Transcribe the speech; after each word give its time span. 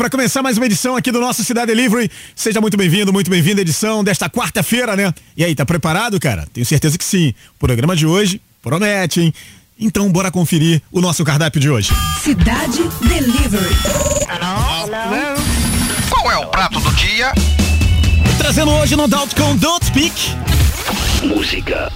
Para 0.00 0.08
começar 0.08 0.42
mais 0.42 0.56
uma 0.56 0.64
edição 0.64 0.96
aqui 0.96 1.12
do 1.12 1.20
nosso 1.20 1.44
Cidade 1.44 1.66
Delivery. 1.66 2.10
Seja 2.34 2.58
muito 2.58 2.74
bem-vindo, 2.74 3.12
muito 3.12 3.30
bem-vinda 3.30 3.60
à 3.60 3.62
edição 3.62 4.02
desta 4.02 4.30
quarta-feira, 4.30 4.96
né? 4.96 5.12
E 5.36 5.44
aí, 5.44 5.54
tá 5.54 5.66
preparado, 5.66 6.18
cara? 6.18 6.48
Tenho 6.54 6.64
certeza 6.64 6.96
que 6.96 7.04
sim. 7.04 7.34
O 7.56 7.58
programa 7.58 7.94
de 7.94 8.06
hoje 8.06 8.40
promete, 8.62 9.20
hein? 9.20 9.34
Então, 9.78 10.10
bora 10.10 10.30
conferir 10.30 10.80
o 10.90 11.02
nosso 11.02 11.22
cardápio 11.22 11.60
de 11.60 11.68
hoje. 11.68 11.92
Cidade 12.22 12.82
Delivery. 13.02 13.76
Hello? 14.26 14.88
Hello? 14.88 15.42
Qual 16.08 16.32
é 16.32 16.38
o 16.38 16.46
prato 16.46 16.80
do 16.80 16.90
dia? 16.94 17.34
Trazendo 18.38 18.70
hoje 18.70 18.96
no 18.96 19.06
Doubt 19.06 19.34
com 19.34 19.54
Don't 19.54 19.84
Speak. 19.84 20.14
Música 21.26 21.92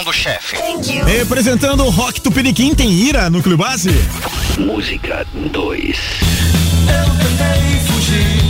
sugestão 0.00 0.04
do 0.04 0.12
chefe. 0.12 0.56
Representando 1.06 1.84
o 1.84 1.90
Rock 1.90 2.20
Tupiniquim, 2.20 2.74
tem 2.74 2.90
Ira 2.90 3.28
no 3.30 3.42
Clube 3.42 3.62
Base. 3.62 3.90
Música 4.58 5.26
2. 5.34 5.96
Eu 6.88 7.04
tentei 7.16 7.80
fugir, 7.86 8.42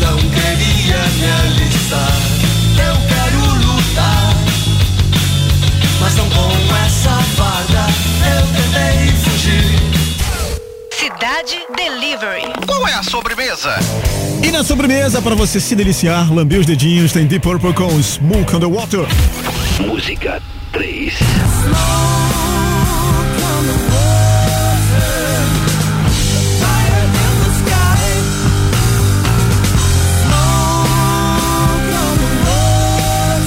não 0.00 0.16
queria 0.16 1.02
me 1.18 1.26
alistar. 1.42 2.12
Eu 2.72 2.96
quero 3.08 3.38
lutar, 3.66 4.34
mas 6.00 6.16
não 6.16 6.28
com 6.30 6.76
essa 6.86 7.22
farda. 7.36 7.86
Eu 8.36 8.46
tentei 8.46 9.12
fugir. 9.18 9.96
Cidade 10.92 11.58
Delivery. 11.76 12.52
Qual 12.66 12.86
é 12.86 12.94
a 12.94 13.02
sobremesa? 13.02 13.74
E 14.42 14.50
na 14.50 14.62
sobremesa, 14.62 15.20
para 15.20 15.34
você 15.34 15.58
se 15.58 15.74
deliciar, 15.74 16.32
lamber 16.32 16.60
os 16.60 16.66
dedinhos, 16.66 17.12
tem 17.12 17.26
Deep 17.26 17.42
Purple 17.42 17.72
com 17.72 18.00
Smoke 18.02 18.54
on 18.54 18.60
the 18.60 18.66
Water. 18.66 19.06
Música 19.80 20.40
3. 20.72 21.14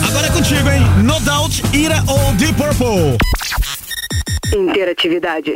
Agora 0.08 0.28
é 0.28 0.30
contigo, 0.30 0.70
hein? 0.70 0.82
No 1.04 1.20
Doubt, 1.22 1.64
Ira 1.74 2.04
ou 2.08 2.34
Deep 2.34 2.54
Purple. 2.54 3.18
Interatividade. 4.54 5.54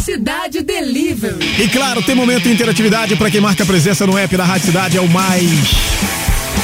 Cidade 0.00 0.62
Delivery. 0.62 1.62
E 1.62 1.68
claro, 1.68 2.02
tem 2.02 2.14
momento 2.14 2.44
de 2.44 2.52
interatividade 2.52 3.16
para 3.16 3.30
quem 3.30 3.40
marca 3.40 3.64
presença 3.64 4.06
no 4.06 4.16
app 4.16 4.36
da 4.36 4.44
Rádio 4.44 4.66
Cidade, 4.66 4.96
é 4.96 5.00
o 5.00 5.08
mais 5.08 5.94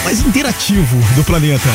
mais 0.05 0.21
interativo 0.21 0.97
do 1.15 1.25
planeta. 1.25 1.69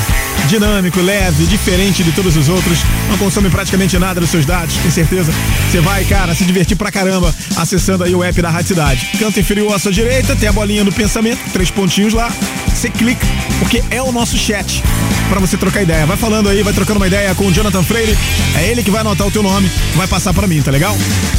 Dinâmico, 0.48 1.02
leve, 1.02 1.46
diferente 1.46 2.04
de 2.04 2.12
todos 2.12 2.36
os 2.38 2.50
outros. 2.50 2.80
Não 3.10 3.18
consome 3.18 3.50
praticamente 3.50 3.98
nada 3.98 4.20
dos 4.20 4.30
seus 4.30 4.46
dados, 4.46 4.76
tem 4.76 4.92
certeza? 4.92 5.34
Você 5.70 5.80
vai, 5.82 6.04
cara, 6.06 6.36
se 6.36 6.44
divertir 6.44 6.78
pra 6.78 6.92
caramba 6.92 7.34
acessando 7.56 8.04
aí 8.04 8.14
o 8.14 8.24
app 8.24 8.42
da 8.42 8.50
Rádio 8.50 8.70
Cidade. 8.70 9.10
Canto 9.20 9.40
inferior 9.40 9.74
à 9.74 9.80
sua 9.80 9.92
direita, 9.92 10.36
tem 10.36 10.48
a 10.48 10.54
bolinha 10.54 10.84
do 10.84 10.92
pensamento, 10.92 11.40
três 11.52 11.72
pontinhos 11.72 12.14
lá. 12.14 12.32
Você 12.68 12.90
clica, 12.90 13.26
porque 13.60 13.84
é 13.90 14.02
o 14.02 14.12
nosso 14.12 14.38
chat 14.38 14.84
para 15.30 15.40
você 15.40 15.58
trocar 15.58 15.82
ideia. 15.82 16.06
Vai 16.06 16.18
falando 16.18 16.50
aí, 16.50 16.62
vai 16.62 16.74
trocando 16.74 17.00
uma 17.00 17.08
ideia 17.08 17.34
com 17.34 17.48
o 17.48 17.52
Jonathan 17.52 17.84
Freire. 17.84 18.16
É 18.56 18.68
ele 18.68 18.84
que 18.84 18.92
vai 18.92 19.02
anotar 19.02 19.26
o 19.26 19.32
teu 19.32 19.42
nome, 19.42 19.70
vai 19.96 20.08
passar 20.08 20.34
para 20.34 20.48
mim, 20.48 20.62
tá 20.62 20.72
legal? 20.72 20.96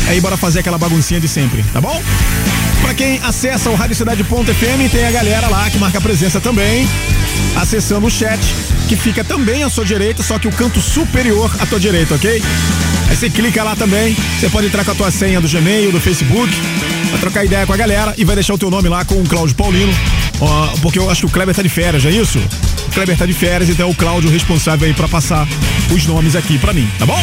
Aí 0.08 0.20
bora 0.20 0.36
fazer 0.36 0.60
aquela 0.60 0.78
baguncinha 0.78 1.20
de 1.20 1.28
sempre, 1.28 1.64
tá 1.72 1.80
bom? 1.80 2.02
Para 2.82 2.94
quem 2.94 3.20
acessa 3.22 3.70
o 3.70 3.74
radiocidade.fm, 3.74 4.90
tem 4.92 5.06
a 5.06 5.10
galera 5.10 5.48
lá 5.48 5.68
que 5.70 5.78
marca 5.78 6.00
presença 6.00 6.40
também, 6.40 6.86
acessando 7.56 8.06
o 8.06 8.10
chat, 8.10 8.40
que 8.86 8.96
fica 8.96 9.24
também 9.24 9.64
à 9.64 9.68
sua 9.68 9.84
direita, 9.84 10.22
só 10.22 10.38
que 10.38 10.46
o 10.46 10.52
canto 10.52 10.80
superior 10.80 11.50
à 11.58 11.66
tua 11.66 11.80
direita, 11.80 12.14
ok? 12.14 12.42
Aí 13.08 13.16
você 13.16 13.28
clica 13.28 13.62
lá 13.62 13.74
também, 13.74 14.16
você 14.38 14.48
pode 14.48 14.68
entrar 14.68 14.84
com 14.84 14.92
a 14.92 14.94
tua 14.94 15.10
senha 15.10 15.40
do 15.40 15.48
Gmail, 15.48 15.90
do 15.90 16.00
Facebook, 16.00 16.52
vai 17.10 17.20
trocar 17.20 17.44
ideia 17.44 17.66
com 17.66 17.72
a 17.72 17.76
galera 17.76 18.14
e 18.16 18.24
vai 18.24 18.36
deixar 18.36 18.54
o 18.54 18.58
teu 18.58 18.70
nome 18.70 18.88
lá 18.88 19.04
com 19.04 19.16
o 19.16 19.24
Cláudio 19.24 19.56
Paulino, 19.56 19.92
ó, 20.40 20.68
porque 20.80 20.98
eu 20.98 21.10
acho 21.10 21.22
que 21.22 21.26
o 21.26 21.30
Kleber 21.30 21.54
tá 21.54 21.62
de 21.62 21.68
férias, 21.68 22.04
é 22.04 22.10
isso? 22.10 22.38
O 22.88 22.92
Kleber 22.92 23.16
tá 23.16 23.26
de 23.26 23.34
férias, 23.34 23.68
então 23.68 23.88
é 23.88 23.90
o 23.90 23.94
Cláudio 23.94 24.30
responsável 24.30 24.86
aí 24.86 24.94
para 24.94 25.08
passar 25.08 25.48
os 25.90 26.06
nomes 26.06 26.36
aqui 26.36 26.56
para 26.58 26.72
mim, 26.72 26.88
tá 26.98 27.06
bom? 27.06 27.20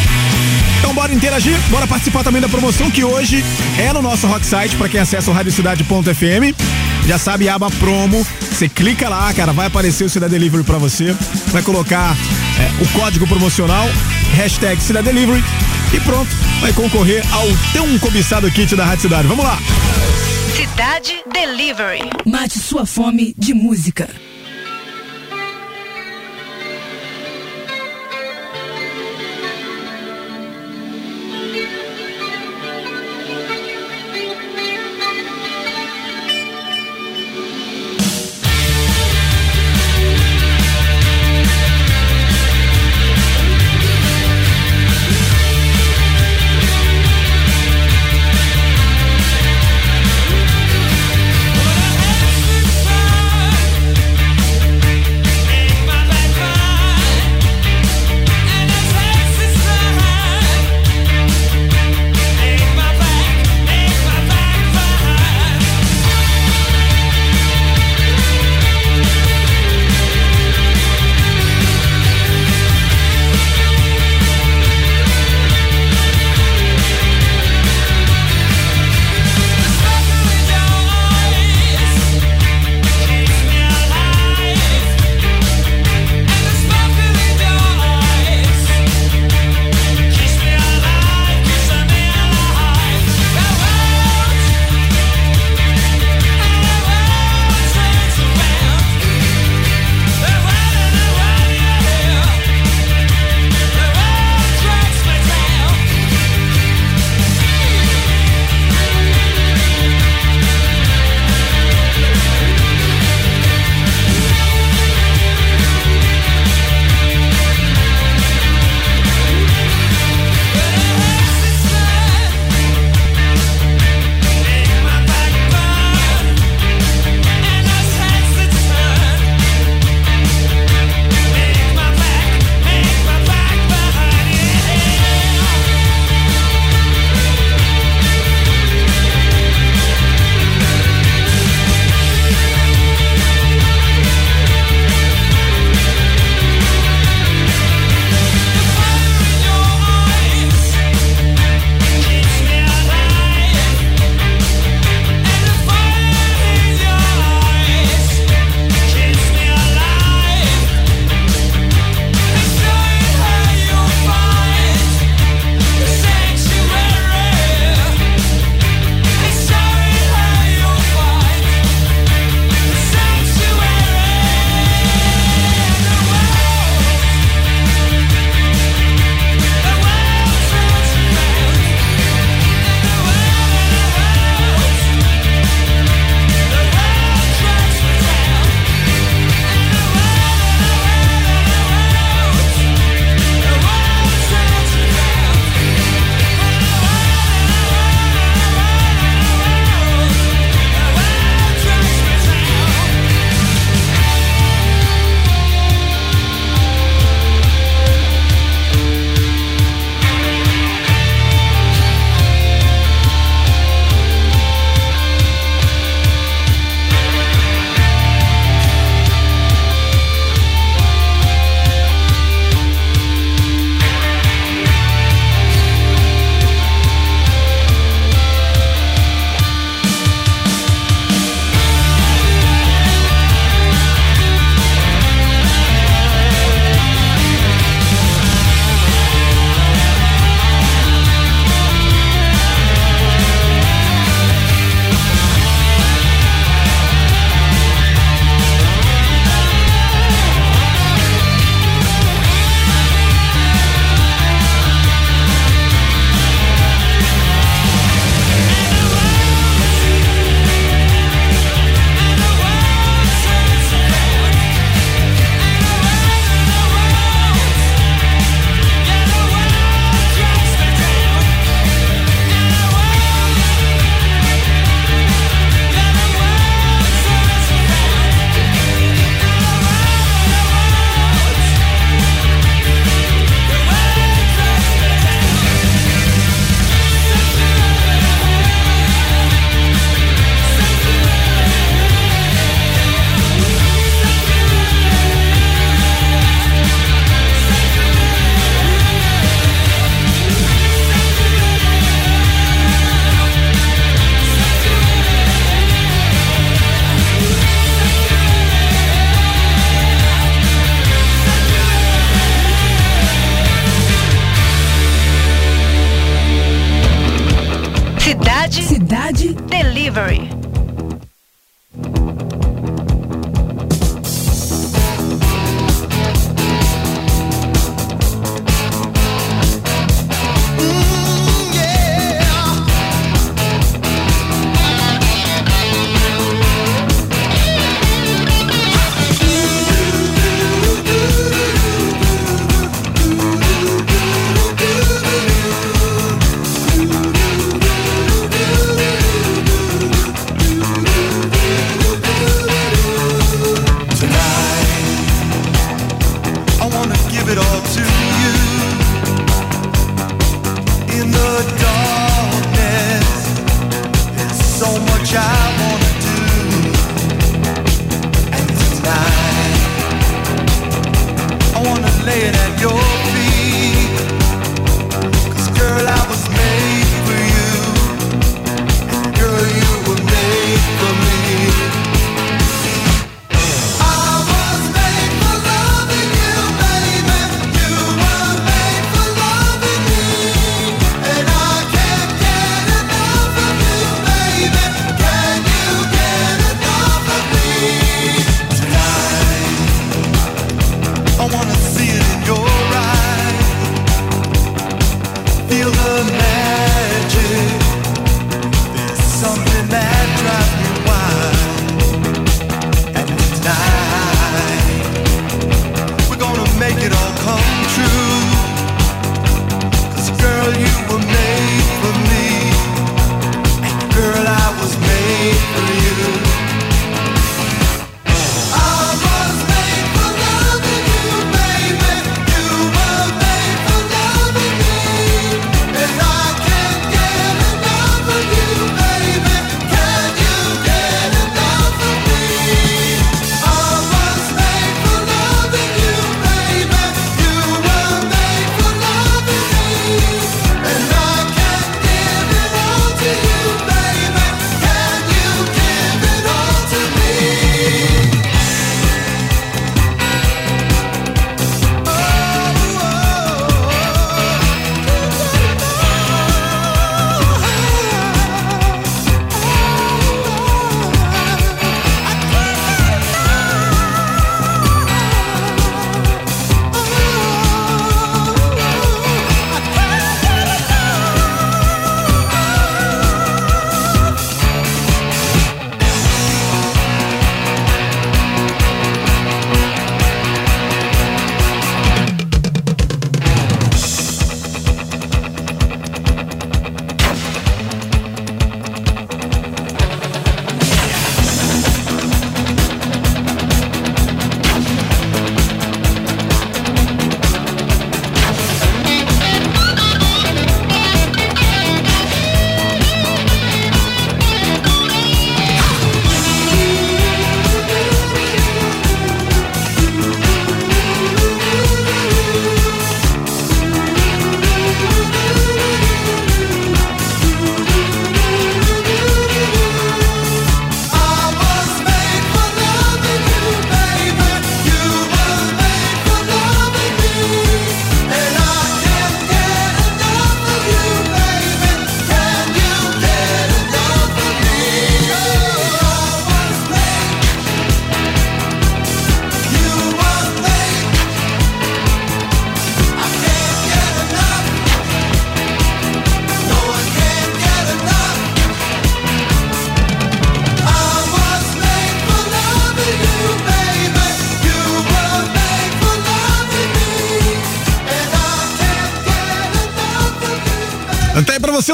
Então 0.78 0.92
bora 0.92 1.14
interagir, 1.14 1.56
bora 1.70 1.86
participar 1.86 2.22
também 2.22 2.42
da 2.42 2.48
promoção 2.48 2.90
que 2.90 3.02
hoje 3.02 3.42
é 3.78 3.90
no 3.92 4.02
nosso 4.02 4.26
rock 4.26 4.44
site 4.44 4.76
para 4.76 4.88
quem 4.88 5.00
acessa 5.00 5.30
o 5.30 5.34
radiocidade.fm. 5.34 6.83
Já 7.06 7.18
sabe, 7.18 7.48
aba 7.48 7.70
promo. 7.70 8.26
Você 8.50 8.68
clica 8.68 9.08
lá, 9.08 9.32
cara, 9.34 9.52
vai 9.52 9.66
aparecer 9.66 10.04
o 10.04 10.08
Cidade 10.08 10.32
Delivery 10.32 10.64
para 10.64 10.78
você. 10.78 11.14
Vai 11.48 11.62
colocar 11.62 12.16
é, 12.58 12.82
o 12.82 12.88
código 12.98 13.26
promocional, 13.26 13.86
hashtag 14.34 14.80
Cidade 14.80 15.06
Delivery 15.06 15.42
e 15.92 16.00
pronto, 16.00 16.30
vai 16.60 16.72
concorrer 16.72 17.22
ao 17.32 17.46
tão 17.72 17.98
cobiçado 17.98 18.50
kit 18.50 18.74
da 18.74 18.84
Rádio 18.84 19.02
Cidade. 19.02 19.28
Vamos 19.28 19.44
lá! 19.44 19.58
Cidade 20.56 21.12
Delivery. 21.32 22.10
Mate 22.24 22.58
sua 22.58 22.86
fome 22.86 23.34
de 23.38 23.52
música. 23.54 24.08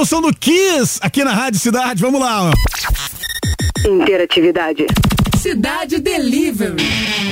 Você 0.01 0.03
o 0.03 0.07
som 0.07 0.23
do 0.23 0.35
Kiss 0.35 0.99
aqui 1.03 1.23
na 1.23 1.33
Rádio 1.33 1.61
Cidade. 1.61 2.01
Vamos 2.01 2.21
lá. 2.21 2.51
ó. 2.51 2.53
Interatividade. 3.87 4.87
Cidade 5.39 5.99
Delivery. 5.99 6.83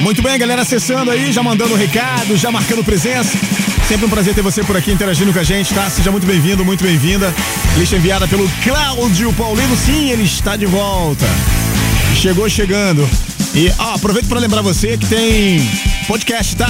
Muito 0.00 0.22
bem, 0.22 0.38
galera, 0.38 0.62
acessando 0.62 1.10
aí, 1.10 1.32
já 1.32 1.42
mandando 1.42 1.75
recado, 1.75 2.37
já 2.37 2.50
marcando 2.50 2.84
presença. 2.84 3.37
Sempre 3.87 4.06
um 4.06 4.10
prazer 4.10 4.34
ter 4.34 4.42
você 4.42 4.62
por 4.62 4.76
aqui 4.76 4.90
interagindo 4.90 5.32
com 5.32 5.38
a 5.38 5.42
gente, 5.42 5.72
tá? 5.72 5.88
Seja 5.88 6.10
muito 6.10 6.26
bem-vindo, 6.26 6.64
muito 6.64 6.84
bem-vinda. 6.84 7.34
Lista 7.78 7.96
enviada 7.96 8.28
pelo 8.28 8.48
Cláudio 8.62 9.32
Paulino. 9.32 9.76
Sim, 9.76 10.10
ele 10.10 10.25
está 10.25 10.56
de 10.56 10.66
volta. 10.66 11.25
Chegou 12.16 12.48
chegando. 12.48 13.08
E 13.54 13.72
ó, 13.78 13.94
aproveito 13.94 14.28
para 14.28 14.40
lembrar 14.40 14.62
você 14.62 14.98
que 14.98 15.06
tem 15.06 15.60
podcast, 16.06 16.56
tá? 16.56 16.68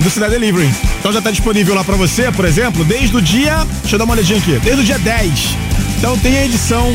Do 0.00 0.10
Cidade 0.10 0.32
Delivery. 0.32 0.70
Então 1.00 1.12
já 1.12 1.20
tá 1.20 1.30
disponível 1.30 1.74
lá 1.74 1.82
para 1.84 1.96
você, 1.96 2.30
por 2.32 2.44
exemplo, 2.44 2.84
desde 2.84 3.16
o 3.16 3.20
dia. 3.22 3.66
Deixa 3.80 3.96
eu 3.96 3.98
dar 3.98 4.04
uma 4.04 4.14
olhadinha 4.14 4.38
aqui. 4.38 4.58
Desde 4.62 4.80
o 4.80 4.84
dia 4.84 4.98
10. 4.98 5.56
Então 5.98 6.16
tem 6.18 6.38
a 6.38 6.44
edição. 6.44 6.94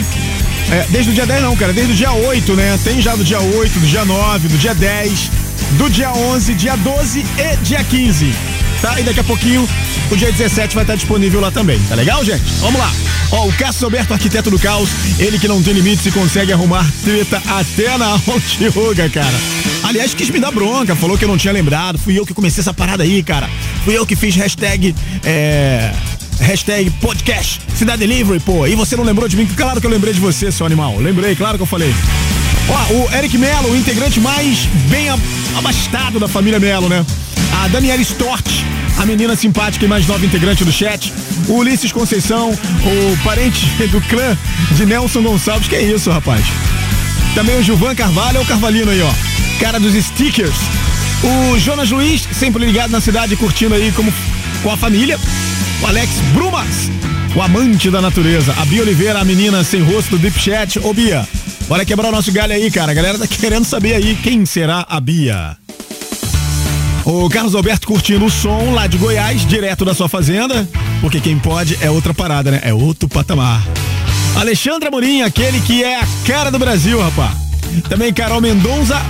é, 0.71 0.85
desde 0.89 1.11
o 1.11 1.13
dia 1.13 1.25
10 1.25 1.41
não, 1.41 1.55
cara, 1.55 1.73
desde 1.73 1.93
o 1.93 1.95
dia 1.95 2.11
8, 2.11 2.53
né? 2.53 2.79
Tem 2.83 3.01
já 3.01 3.15
do 3.15 3.23
dia 3.23 3.39
8, 3.39 3.79
do 3.79 3.85
dia 3.85 4.05
9, 4.05 4.47
do 4.47 4.57
dia 4.57 4.73
10, 4.73 5.29
do 5.77 5.89
dia 5.89 6.11
11, 6.11 6.53
dia 6.53 6.75
12 6.77 7.19
e 7.19 7.55
dia 7.63 7.83
15. 7.83 8.33
Tá? 8.81 8.99
E 8.99 9.03
daqui 9.03 9.19
a 9.19 9.23
pouquinho, 9.23 9.67
o 10.13 10.17
dia 10.17 10.31
17 10.31 10.75
vai 10.75 10.83
estar 10.83 10.95
disponível 10.95 11.39
lá 11.41 11.49
também. 11.51 11.79
Tá 11.89 11.95
legal, 11.95 12.23
gente? 12.23 12.43
Vamos 12.59 12.79
lá. 12.79 12.91
Ó, 13.31 13.47
o 13.47 13.53
Cássio 13.53 13.85
Alberto, 13.85 14.13
arquiteto 14.13 14.51
do 14.51 14.59
caos, 14.59 14.89
ele 15.17 15.39
que 15.39 15.47
não 15.47 15.61
tem 15.63 15.73
limites 15.73 16.05
e 16.05 16.11
consegue 16.11 16.53
arrumar 16.53 16.85
treta 17.03 17.41
até 17.47 17.97
na 17.97 18.15
yoga, 18.61 19.09
cara. 19.09 19.33
Aliás, 19.83 20.13
quis 20.13 20.29
me 20.29 20.39
dar 20.39 20.51
bronca, 20.51 20.95
falou 20.95 21.17
que 21.17 21.25
eu 21.25 21.27
não 21.29 21.37
tinha 21.37 21.51
lembrado. 21.51 21.97
Fui 21.97 22.17
eu 22.17 22.25
que 22.25 22.33
comecei 22.33 22.61
essa 22.61 22.73
parada 22.73 23.03
aí, 23.03 23.23
cara. 23.23 23.49
Fui 23.83 23.97
eu 23.97 24.05
que 24.05 24.15
fiz 24.15 24.35
hashtag. 24.35 24.93
É. 25.23 25.91
Hashtag 26.39 26.89
podcast 26.99 27.61
Cidade 27.75 27.99
Delivery, 27.99 28.39
pô. 28.39 28.65
E 28.67 28.75
você 28.75 28.95
não 28.95 29.03
lembrou 29.03 29.27
de 29.27 29.35
mim? 29.37 29.45
Claro 29.55 29.79
que 29.79 29.85
eu 29.87 29.91
lembrei 29.91 30.13
de 30.13 30.19
você, 30.19 30.51
seu 30.51 30.65
animal. 30.65 30.97
Lembrei, 30.99 31.35
claro 31.35 31.57
que 31.57 31.61
eu 31.63 31.67
falei. 31.67 31.93
Ó, 32.69 32.93
o 32.93 33.15
Eric 33.17 33.37
Melo, 33.37 33.71
o 33.71 33.75
integrante 33.75 34.19
mais 34.19 34.59
bem 34.89 35.09
ab- 35.09 35.21
abastado 35.57 36.19
da 36.19 36.27
família 36.27 36.59
Melo, 36.59 36.87
né? 36.89 37.05
A 37.61 37.67
Daniela 37.67 38.01
Stort, 38.01 38.45
a 38.97 39.05
menina 39.05 39.35
simpática 39.35 39.85
e 39.85 39.87
mais 39.87 40.07
nova 40.07 40.25
integrante 40.25 40.63
do 40.63 40.71
chat. 40.71 41.13
O 41.47 41.53
Ulisses 41.53 41.91
Conceição, 41.91 42.51
o 42.51 43.23
parente 43.23 43.65
do 43.91 44.01
clã 44.01 44.37
de 44.71 44.85
Nelson 44.85 45.21
Gonçalves. 45.21 45.67
Que 45.67 45.75
é 45.75 45.81
isso, 45.81 46.09
rapaz? 46.09 46.43
Também 47.35 47.57
o 47.57 47.63
Gilvan 47.63 47.95
Carvalho, 47.95 48.37
é 48.37 48.41
o 48.41 48.45
Carvalino 48.45 48.91
aí, 48.91 49.01
ó. 49.01 49.11
Cara 49.59 49.79
dos 49.79 49.93
stickers. 49.93 50.55
O 51.23 51.57
Jonas 51.57 51.89
Luiz, 51.89 52.27
sempre 52.31 52.65
ligado 52.65 52.91
na 52.91 52.99
cidade, 52.99 53.35
curtindo 53.35 53.73
aí 53.75 53.91
como, 53.93 54.13
com 54.61 54.71
a 54.71 54.77
família. 54.77 55.17
O 55.81 55.87
Alex 55.87 56.09
Brumas, 56.33 56.91
o 57.35 57.41
amante 57.41 57.89
da 57.89 58.01
natureza. 58.01 58.53
A 58.57 58.65
Bia 58.65 58.81
Oliveira, 58.81 59.19
a 59.19 59.25
menina 59.25 59.63
sem 59.63 59.81
rosto 59.81 60.11
do 60.11 60.19
Deep 60.19 60.39
Chat. 60.39 60.79
Ô, 60.79 60.93
Bia, 60.93 61.27
bora 61.67 61.85
quebrar 61.85 62.09
o 62.09 62.11
nosso 62.11 62.31
galho 62.31 62.53
aí, 62.53 62.69
cara. 62.69 62.91
A 62.91 62.95
galera 62.95 63.17
tá 63.17 63.25
querendo 63.27 63.65
saber 63.65 63.95
aí 63.95 64.15
quem 64.21 64.45
será 64.45 64.85
a 64.89 64.99
Bia. 64.99 65.62
O 67.05 67.29
Carlos 67.29 67.53
Alberto 67.53 67.85
curtindo 67.85 68.25
o 68.25 68.31
som 68.31 68.73
lá 68.73 68.87
de 68.87 68.97
Goiás, 68.97 69.45
direto 69.45 69.83
da 69.83 69.93
sua 69.93 70.07
fazenda, 70.07 70.67
porque 71.01 71.19
quem 71.19 71.37
pode 71.37 71.77
é 71.81 71.91
outra 71.91 72.13
parada, 72.13 72.49
né? 72.49 72.61
É 72.63 72.73
outro 72.73 73.09
patamar. 73.09 73.61
Alexandre 74.35 74.87
Amorim, 74.87 75.21
aquele 75.21 75.59
que 75.59 75.83
é 75.83 75.99
a 75.99 76.07
cara 76.25 76.49
do 76.49 76.57
Brasil, 76.57 76.99
rapá. 76.99 77.35
Também 77.89 78.13
Carol 78.13 78.39
Mendonça, 78.39 79.01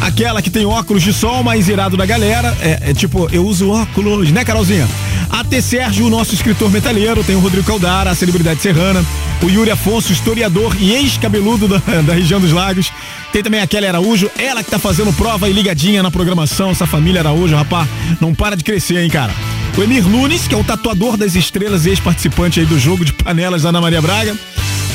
aquela 0.00 0.40
que 0.40 0.48
tem 0.48 0.64
óculos 0.64 1.02
de 1.02 1.12
sol 1.12 1.44
mais 1.44 1.68
irado 1.68 1.96
da 1.96 2.06
galera. 2.06 2.56
É, 2.60 2.90
é 2.90 2.94
tipo, 2.94 3.28
eu 3.30 3.44
uso 3.44 3.70
óculos, 3.70 4.30
né, 4.30 4.42
Carolzinha? 4.42 4.88
AT 5.50 5.62
Sérgio, 5.62 6.06
o 6.06 6.10
nosso 6.10 6.32
escritor 6.32 6.70
metaleiro, 6.70 7.24
tem 7.24 7.34
o 7.34 7.40
Rodrigo 7.40 7.66
Caldara, 7.66 8.10
a 8.10 8.14
celebridade 8.14 8.62
serrana, 8.62 9.04
o 9.42 9.48
Yuri 9.48 9.72
Afonso, 9.72 10.12
historiador 10.12 10.76
e 10.78 10.92
ex-cabeludo 10.92 11.66
da, 11.66 11.78
da 12.06 12.14
região 12.14 12.40
dos 12.40 12.52
lagos. 12.52 12.92
Tem 13.32 13.42
também 13.42 13.60
a 13.60 13.66
Kelly 13.66 13.86
Araújo, 13.86 14.30
ela 14.38 14.62
que 14.62 14.70
tá 14.70 14.78
fazendo 14.78 15.12
prova 15.12 15.48
e 15.48 15.52
ligadinha 15.52 16.04
na 16.04 16.10
programação, 16.10 16.70
essa 16.70 16.86
família 16.86 17.20
Araújo, 17.20 17.56
rapá, 17.56 17.88
não 18.20 18.32
para 18.32 18.56
de 18.56 18.62
crescer, 18.62 18.98
hein, 19.02 19.10
cara. 19.10 19.34
O 19.76 19.82
Emir 19.82 20.06
Nunes, 20.06 20.46
que 20.46 20.54
é 20.54 20.58
o 20.58 20.62
tatuador 20.62 21.16
das 21.16 21.34
estrelas 21.34 21.84
e 21.84 21.90
ex-participante 21.90 22.60
aí 22.60 22.66
do 22.66 22.78
jogo 22.78 23.04
de 23.04 23.12
panelas 23.12 23.62
da 23.62 23.70
Ana 23.70 23.80
Maria 23.80 24.00
Braga. 24.00 24.36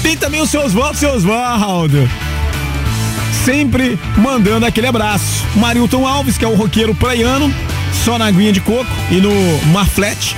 Tem 0.02 0.16
também 0.16 0.42
o 0.42 0.48
seu 0.48 0.64
Oswaldo, 0.64 0.98
seu 0.98 1.14
Oswaldo 1.14 2.10
sempre 3.44 4.00
mandando 4.18 4.66
aquele 4.66 4.88
abraço. 4.88 5.46
Marilton 5.56 6.08
Alves, 6.08 6.36
que 6.36 6.44
é 6.44 6.48
o 6.48 6.56
roqueiro 6.56 6.96
praiano, 6.96 7.54
só 8.04 8.18
na 8.18 8.26
aguinha 8.26 8.52
de 8.52 8.62
coco 8.62 8.92
e 9.10 9.16
no 9.16 9.32
mar 9.72 9.88
flat. 9.88 10.36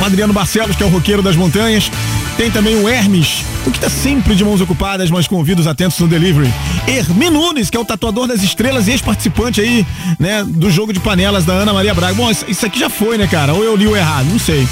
O 0.00 0.04
Adriano 0.04 0.32
Barcelos, 0.32 0.76
que 0.76 0.82
é 0.82 0.86
o 0.86 0.88
roqueiro 0.88 1.22
das 1.22 1.36
montanhas. 1.36 1.90
Tem 2.36 2.52
também 2.52 2.76
o 2.76 2.88
Hermes, 2.88 3.42
o 3.66 3.70
que 3.72 3.80
tá 3.80 3.90
sempre 3.90 4.36
de 4.36 4.44
mãos 4.44 4.60
ocupadas, 4.60 5.10
mas 5.10 5.26
com 5.26 5.34
ouvidos 5.34 5.66
atentos 5.66 5.98
no 5.98 6.06
delivery. 6.06 6.48
Hermin 6.86 7.30
Nunes, 7.30 7.68
que 7.68 7.76
é 7.76 7.80
o 7.80 7.84
tatuador 7.84 8.28
das 8.28 8.44
estrelas 8.44 8.86
e 8.86 8.92
ex-participante 8.92 9.60
aí, 9.60 9.84
né, 10.20 10.44
do 10.46 10.70
jogo 10.70 10.92
de 10.92 11.00
panelas 11.00 11.44
da 11.44 11.54
Ana 11.54 11.72
Maria 11.72 11.92
Braga. 11.94 12.14
Bom, 12.14 12.30
isso 12.30 12.64
aqui 12.64 12.78
já 12.78 12.88
foi, 12.88 13.18
né, 13.18 13.26
cara? 13.26 13.54
Ou 13.54 13.64
eu 13.64 13.74
li 13.74 13.88
o 13.88 13.96
errado, 13.96 14.26
não 14.26 14.38
sei. 14.38 14.68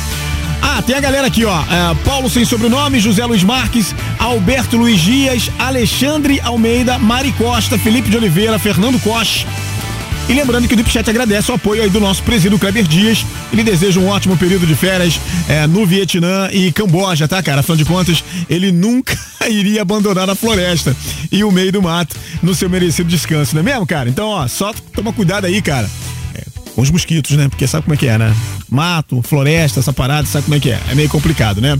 Ah, 0.63 0.81
tem 0.81 0.95
a 0.95 1.01
galera 1.01 1.27
aqui, 1.27 1.45
ó. 1.45 1.61
É, 1.63 1.95
Paulo 2.05 2.31
sem 2.31 2.45
sobrenome, 2.45 3.01
José 3.01 3.27
Luiz 3.27 3.43
Marques, 3.43 3.93
Alberto 4.21 4.77
Luiz 4.77 5.01
Dias, 5.01 5.51
Alexandre 5.59 6.41
Almeida, 6.45 6.99
Mari 6.99 7.33
Costa, 7.33 7.77
Felipe 7.77 8.09
de 8.09 8.17
Oliveira, 8.17 8.61
Fernando 8.61 9.01
Costa. 9.01 9.45
E 10.29 10.33
lembrando 10.33 10.67
que 10.67 10.75
o 10.75 10.77
Deep 10.77 10.91
Chat 10.91 11.09
agradece 11.09 11.53
o 11.53 11.55
apoio 11.55 11.83
aí 11.83 11.89
do 11.89 12.01
nosso 12.01 12.21
presídio 12.25 12.59
Kleber 12.59 12.83
Dias. 12.83 13.25
Ele 13.53 13.63
deseja 13.63 14.01
um 14.01 14.09
ótimo 14.09 14.37
período 14.37 14.67
de 14.67 14.75
férias 14.75 15.21
é, 15.49 15.67
no 15.69 15.87
Vietnã 15.87 16.49
e 16.53 16.73
Camboja, 16.73 17.29
tá, 17.29 17.41
cara? 17.41 17.61
Afinal 17.61 17.77
de 17.77 17.85
contas, 17.85 18.25
ele 18.51 18.73
nunca 18.73 19.17
iria 19.49 19.83
abandonar 19.83 20.29
a 20.29 20.35
floresta 20.35 20.97
e 21.31 21.45
o 21.45 21.53
meio 21.53 21.71
do 21.71 21.81
mato 21.81 22.17
no 22.43 22.57
seu 22.57 22.69
merecido 22.69 23.09
descanso, 23.09 23.55
não 23.55 23.61
é 23.61 23.65
mesmo, 23.65 23.87
cara? 23.87 24.09
Então, 24.09 24.27
ó, 24.27 24.49
só 24.49 24.75
toma 24.93 25.13
cuidado 25.13 25.45
aí, 25.45 25.63
cara. 25.63 25.89
Com 26.77 26.83
os 26.83 26.91
mosquitos, 26.91 27.35
né? 27.39 27.49
Porque 27.49 27.67
sabe 27.67 27.85
como 27.85 27.95
é 27.95 27.97
que 27.97 28.07
é, 28.07 28.19
né? 28.19 28.37
Mato, 28.69 29.23
floresta, 29.23 29.81
essa 29.81 29.95
parada, 29.95 30.27
sabe 30.27 30.45
como 30.45 30.57
é 30.57 30.61
que 30.61 30.71
é? 30.71 30.79
É 30.91 30.95
meio 30.95 31.09
complicado, 31.09 31.59
né? 31.59 31.75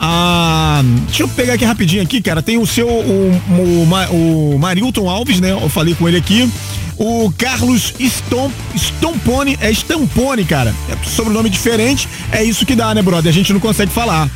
Ah, 0.00 0.80
deixa 1.06 1.24
eu 1.24 1.28
pegar 1.28 1.52
aqui 1.52 1.64
rapidinho 1.66 2.02
aqui, 2.02 2.22
cara. 2.22 2.40
Tem 2.40 2.56
o 2.56 2.66
seu, 2.66 2.88
o, 2.88 3.42
o, 3.50 4.54
o 4.54 4.58
Marilton 4.58 5.10
Alves, 5.10 5.40
né? 5.40 5.52
Eu 5.52 5.68
falei 5.68 5.94
com 5.94 6.08
ele 6.08 6.16
aqui. 6.16 6.50
O 6.96 7.30
Carlos 7.36 7.92
Stomp, 8.00 8.50
Stompone, 8.74 9.58
é 9.60 9.70
Stampone, 9.70 10.46
cara. 10.46 10.74
É 10.88 10.96
sobrenome 11.06 11.50
diferente, 11.50 12.08
é 12.32 12.42
isso 12.42 12.64
que 12.64 12.74
dá, 12.74 12.94
né, 12.94 13.02
brother? 13.02 13.30
A 13.30 13.34
gente 13.34 13.52
não 13.52 13.60
consegue 13.60 13.92
falar. 13.92 14.30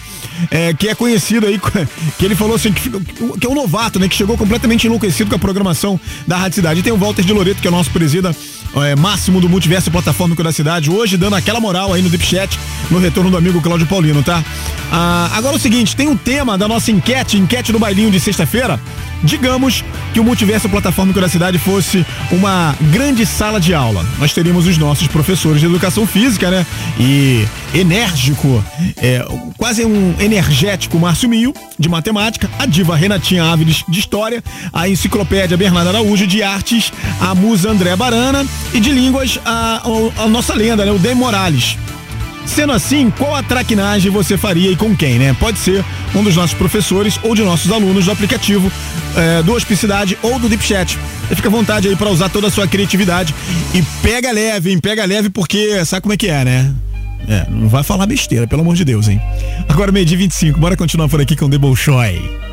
É, 0.50 0.74
que 0.74 0.88
é 0.88 0.94
conhecido 0.94 1.46
aí, 1.46 1.60
que 2.18 2.24
ele 2.24 2.34
falou 2.34 2.56
assim, 2.56 2.72
que, 2.72 2.90
que 2.90 3.46
é 3.46 3.48
um 3.48 3.54
novato, 3.54 3.98
né? 3.98 4.08
Que 4.08 4.16
chegou 4.16 4.36
completamente 4.36 4.86
enlouquecido 4.86 5.30
com 5.30 5.36
a 5.36 5.38
programação 5.38 5.98
da 6.26 6.36
Rádio 6.36 6.56
Cidade. 6.56 6.80
E 6.80 6.82
tem 6.82 6.92
o 6.92 6.96
Walter 6.96 7.24
de 7.24 7.32
Loreto, 7.32 7.60
que 7.60 7.68
é 7.68 7.70
o 7.70 7.74
nosso 7.74 7.90
presida 7.90 8.34
é, 8.82 8.96
máximo 8.96 9.40
do 9.40 9.48
multiverso 9.48 9.90
platformico 9.90 10.42
da 10.42 10.52
cidade, 10.52 10.90
hoje 10.90 11.16
dando 11.16 11.36
aquela 11.36 11.60
moral 11.60 11.92
aí 11.92 12.02
no 12.02 12.08
Deep 12.08 12.24
Chat, 12.24 12.58
no 12.90 12.98
retorno 12.98 13.30
do 13.30 13.36
amigo 13.36 13.60
Cláudio 13.60 13.86
Paulino, 13.86 14.22
tá? 14.22 14.42
Ah, 14.90 15.30
agora 15.34 15.54
é 15.54 15.58
o 15.58 15.60
seguinte, 15.60 15.94
tem 15.94 16.08
o 16.08 16.16
tema 16.16 16.58
da 16.58 16.66
nossa 16.66 16.90
enquete, 16.90 17.36
enquete 17.36 17.72
do 17.72 17.78
bailinho 17.78 18.10
de 18.10 18.18
sexta-feira. 18.18 18.80
Digamos 19.24 19.82
que 20.12 20.20
o 20.20 20.24
multiverso 20.24 20.68
platformico 20.68 21.20
da 21.20 21.28
cidade 21.28 21.58
fosse 21.58 22.04
uma 22.30 22.76
grande 22.92 23.24
sala 23.26 23.58
de 23.60 23.74
aula. 23.74 24.04
Nós 24.18 24.32
teríamos 24.32 24.66
os 24.66 24.78
nossos 24.78 25.08
professores 25.08 25.60
de 25.60 25.66
educação 25.66 26.06
física, 26.06 26.50
né? 26.50 26.64
E 27.00 27.44
enérgico, 27.74 28.62
é, 28.98 29.24
quase 29.56 29.84
um 29.84 30.14
energético 30.20 30.98
Márcio 30.98 31.28
Mio, 31.28 31.52
de 31.78 31.88
matemática, 31.88 32.48
a 32.58 32.66
diva 32.66 32.94
Renatinha 32.96 33.44
Áviles, 33.44 33.82
de 33.88 33.98
história, 33.98 34.42
a 34.72 34.88
enciclopédia 34.88 35.56
Bernardo 35.56 35.88
Araújo, 35.88 36.26
de 36.26 36.42
artes, 36.42 36.92
a 37.20 37.34
musa 37.34 37.70
André 37.70 37.96
Barana 37.96 38.44
e 38.72 38.78
de 38.80 38.90
línguas, 38.90 39.38
a, 39.44 39.82
a- 40.18 40.24
a 40.24 40.28
nossa 40.28 40.54
lenda, 40.54 40.84
né? 40.84 40.92
O 40.92 40.98
Den 40.98 41.14
Morales. 41.14 41.76
Sendo 42.46 42.72
assim, 42.72 43.10
qual 43.10 43.34
a 43.34 43.42
traquinagem 43.42 44.10
você 44.10 44.36
faria 44.36 44.70
e 44.70 44.76
com 44.76 44.94
quem, 44.94 45.18
né? 45.18 45.34
Pode 45.38 45.58
ser 45.58 45.84
um 46.14 46.22
dos 46.22 46.36
nossos 46.36 46.54
professores 46.54 47.18
ou 47.22 47.34
de 47.34 47.42
nossos 47.42 47.72
alunos 47.72 48.04
do 48.04 48.12
aplicativo 48.12 48.70
eh, 49.16 49.42
do 49.42 49.54
Hospicidade 49.54 50.18
ou 50.22 50.38
do 50.38 50.48
Deep 50.48 50.62
Chat. 50.62 50.98
Fica 51.34 51.48
à 51.48 51.50
vontade 51.50 51.88
aí 51.88 51.96
pra 51.96 52.10
usar 52.10 52.28
toda 52.28 52.48
a 52.48 52.50
sua 52.50 52.68
criatividade. 52.68 53.34
E 53.72 53.82
pega 54.02 54.30
leve, 54.30 54.70
hein? 54.70 54.78
Pega 54.78 55.04
leve 55.04 55.30
porque 55.30 55.84
sabe 55.84 56.02
como 56.02 56.12
é 56.12 56.16
que 56.16 56.28
é, 56.28 56.44
né? 56.44 56.72
É, 57.26 57.46
não 57.50 57.68
vai 57.68 57.82
falar 57.82 58.06
besteira, 58.06 58.46
pelo 58.46 58.60
amor 58.60 58.74
de 58.74 58.84
Deus, 58.84 59.08
hein? 59.08 59.20
Agora 59.68 59.90
meio 59.90 60.04
dia 60.04 60.18
25, 60.18 60.60
bora 60.60 60.76
continuar 60.76 61.08
por 61.08 61.20
aqui 61.20 61.34
com 61.34 61.46
o 61.46 61.50
The 61.50 62.43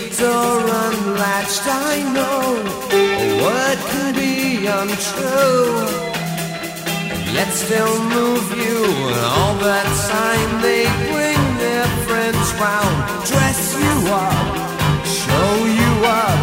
the 0.00 0.16
door 0.16 0.60
unlatched, 0.60 1.66
I 1.66 2.02
know 2.14 2.40
word 3.42 3.78
can 3.90 4.14
be 4.14 4.66
untrue. 4.66 5.68
Yet 7.34 7.50
still 7.52 7.96
move 8.16 8.46
you, 8.56 8.78
all 9.36 9.54
that 9.68 9.88
time 10.16 10.50
they 10.62 10.84
bring 11.12 11.42
their 11.64 11.86
friends 12.06 12.46
round, 12.64 12.96
dress 13.26 13.60
you 13.84 13.96
up, 14.08 14.56
show 15.04 15.50
you 15.80 15.92
up, 16.06 16.40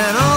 and 0.00 0.16
all 0.16 0.31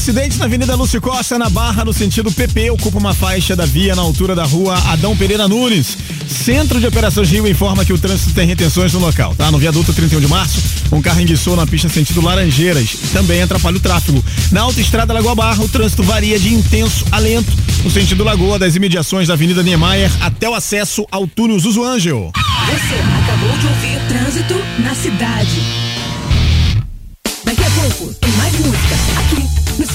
acidente 0.00 0.38
na 0.38 0.46
Avenida 0.46 0.74
Lúcio 0.74 0.98
Costa, 0.98 1.38
na 1.38 1.50
Barra, 1.50 1.84
no 1.84 1.92
sentido 1.92 2.32
PP, 2.32 2.70
ocupa 2.70 2.96
uma 2.96 3.12
faixa 3.12 3.54
da 3.54 3.66
via 3.66 3.94
na 3.94 4.00
altura 4.00 4.34
da 4.34 4.44
rua 4.44 4.74
Adão 4.86 5.14
Pereira 5.14 5.46
Nunes. 5.46 5.94
Centro 6.26 6.80
de 6.80 6.86
Operações 6.86 7.30
Rio 7.30 7.46
informa 7.46 7.84
que 7.84 7.92
o 7.92 7.98
trânsito 7.98 8.32
tem 8.32 8.46
retenções 8.46 8.94
no 8.94 8.98
local, 8.98 9.34
tá? 9.34 9.50
No 9.50 9.58
viaduto 9.58 9.92
31 9.92 10.20
de 10.20 10.26
março, 10.26 10.58
um 10.90 11.02
carro 11.02 11.20
enguiçou 11.20 11.54
na 11.54 11.66
pista 11.66 11.86
sentido 11.90 12.24
Laranjeiras, 12.24 12.96
também 13.12 13.42
atrapalha 13.42 13.76
o 13.76 13.80
tráfego. 13.80 14.24
Na 14.50 14.62
autoestrada 14.62 15.12
Lagoa 15.12 15.34
Barra, 15.34 15.62
o 15.62 15.68
trânsito 15.68 16.02
varia 16.02 16.38
de 16.38 16.54
intenso 16.54 17.04
a 17.12 17.18
lento, 17.18 17.52
no 17.84 17.90
sentido 17.90 18.24
Lagoa, 18.24 18.58
das 18.58 18.76
imediações 18.76 19.28
da 19.28 19.34
Avenida 19.34 19.62
Niemeyer 19.62 20.10
até 20.22 20.48
o 20.48 20.54
acesso 20.54 21.04
ao 21.10 21.26
túnel 21.26 21.58
Zuzu 21.58 21.84
Angel. 21.84 22.32
Você 22.34 22.94
acabou 23.22 23.58
de 23.58 23.66
ouvir 23.66 24.00
Trânsito 24.08 24.54
na 24.82 24.94
cidade. 24.94 25.89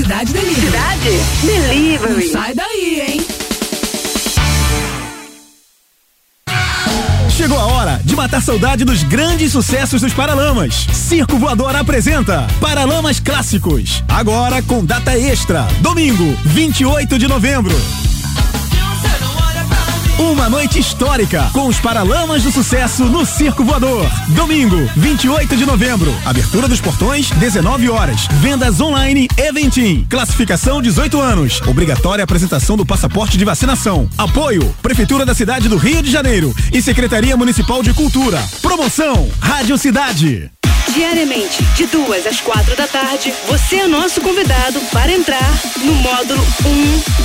Cidade 0.06 0.34
Delivery. 0.34 0.62
Cidade 0.62 1.10
Não 1.42 1.68
Delivery. 1.68 2.30
sai 2.30 2.54
daí, 2.54 3.02
hein? 3.08 3.26
Chegou 7.36 7.58
a 7.58 7.66
hora 7.66 8.00
de 8.06 8.16
matar 8.16 8.40
saudade 8.40 8.86
dos 8.86 9.02
grandes 9.02 9.52
sucessos 9.52 10.02
dos 10.02 10.14
Paralamas. 10.14 10.86
Circo 10.94 11.40
Voador 11.40 11.76
apresenta 11.76 12.46
Paralamas 12.62 13.20
Clássicos. 13.20 14.04
Agora 14.08 14.62
com 14.62 14.86
data 14.86 15.18
extra. 15.18 15.64
Domingo, 15.82 16.38
28 16.46 17.18
de 17.18 17.28
novembro. 17.28 17.76
Uma 20.18 20.50
noite 20.50 20.80
histórica 20.80 21.50
com 21.52 21.68
os 21.68 21.78
Paralamas 21.78 22.42
do 22.42 22.50
Sucesso 22.50 23.04
no 23.04 23.26
Circo 23.26 23.66
Voador. 23.66 24.10
Domingo, 24.30 24.90
28 24.96 25.58
de 25.58 25.66
novembro. 25.66 26.16
Abertura 26.26 26.70
dos 26.70 26.80
portões, 26.80 27.30
19 27.32 27.90
horas. 27.90 28.26
Vendas 28.40 28.80
online 28.80 29.28
Eventim. 29.38 30.08
Classificação 30.10 30.82
18 30.82 31.20
anos. 31.20 31.62
Obrigatória 31.68 32.24
apresentação 32.24 32.78
do 32.78 32.86
passaporte 32.86 33.38
de 33.38 33.44
vacinação. 33.44 34.10
Apoio: 34.18 34.74
Prefeitura 34.82 35.26
da 35.26 35.36
cidade 35.36 35.68
do 35.68 35.76
Rio 35.76 36.02
de 36.02 36.10
Janeiro 36.10 36.56
e 36.72 36.82
Secretaria 36.82 37.36
Municipal 37.36 37.84
de 37.84 37.94
Cultura. 37.94 38.42
Promoção: 38.62 39.30
Rádio 39.42 39.78
Cidade. 39.78 40.50
Diariamente, 40.94 41.62
de 41.76 41.88
duas 41.88 42.26
às 42.26 42.40
quatro 42.40 42.74
da 42.78 42.88
tarde, 42.88 43.34
você 43.50 43.78
é 43.78 43.88
nosso 43.88 44.22
convidado 44.22 44.80
para 44.94 45.12
entrar 45.12 45.60
no 45.84 45.94
módulo 45.96 46.42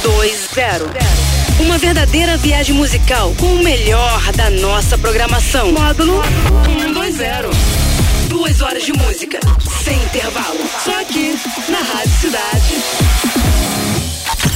120. 0.03 1.40
Uma 1.61 1.77
verdadeira 1.77 2.39
viagem 2.39 2.75
musical 2.75 3.35
com 3.39 3.55
o 3.55 3.63
melhor 3.63 4.33
da 4.33 4.49
nossa 4.49 4.97
programação. 4.97 5.73
Módulo 5.73 6.23
120. 6.65 8.29
Duas 8.29 8.63
horas 8.63 8.83
de 8.83 8.93
música, 8.95 9.39
sem 9.85 10.03
intervalo. 10.03 10.59
Só 10.83 11.01
aqui, 11.01 11.39
na 11.69 11.79
Rádio 11.79 12.13
Cidade. 12.19 12.75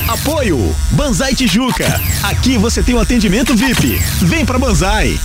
Apoio: 0.09 0.75
Banzai 0.93 1.35
Tijuca. 1.35 2.01
Aqui 2.23 2.57
você 2.57 2.83
tem 2.83 2.95
o 2.95 3.01
atendimento 3.01 3.55
VIP. 3.55 4.01
Vem 4.23 4.47
pra 4.47 4.59
Banzai. 4.59 5.21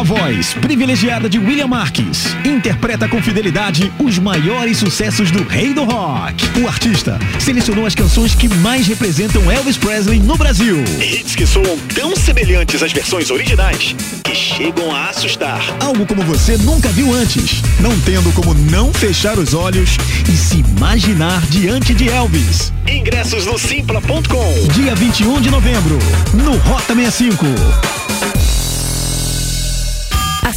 A 0.00 0.02
voz 0.02 0.54
privilegiada 0.54 1.28
de 1.28 1.38
William 1.38 1.66
Marques 1.66 2.34
interpreta 2.42 3.06
com 3.06 3.20
fidelidade 3.20 3.92
os 3.98 4.18
maiores 4.18 4.78
sucessos 4.78 5.30
do 5.30 5.44
rei 5.44 5.74
do 5.74 5.84
rock. 5.84 6.58
O 6.58 6.66
artista 6.66 7.18
selecionou 7.38 7.84
as 7.84 7.94
canções 7.94 8.34
que 8.34 8.48
mais 8.48 8.86
representam 8.86 9.52
Elvis 9.52 9.76
Presley 9.76 10.18
no 10.18 10.38
Brasil. 10.38 10.82
Hits 10.98 11.34
que 11.34 11.46
soam 11.46 11.78
tão 11.94 12.16
semelhantes 12.16 12.82
às 12.82 12.92
versões 12.92 13.30
originais 13.30 13.94
que 14.24 14.34
chegam 14.34 14.90
a 14.90 15.10
assustar. 15.10 15.60
Algo 15.80 16.06
como 16.06 16.22
você 16.22 16.56
nunca 16.56 16.88
viu 16.88 17.12
antes, 17.12 17.60
não 17.78 18.00
tendo 18.00 18.32
como 18.32 18.54
não 18.54 18.94
fechar 18.94 19.38
os 19.38 19.52
olhos 19.52 19.98
e 20.26 20.34
se 20.34 20.60
imaginar 20.60 21.42
diante 21.50 21.92
de 21.92 22.08
Elvis. 22.08 22.72
Ingressos 22.86 23.44
no 23.44 23.58
simpla.com. 23.58 24.68
Dia 24.72 24.94
21 24.94 25.42
de 25.42 25.50
novembro, 25.50 25.98
no 26.32 26.56
Rota 26.56 26.94
65. 26.94 27.99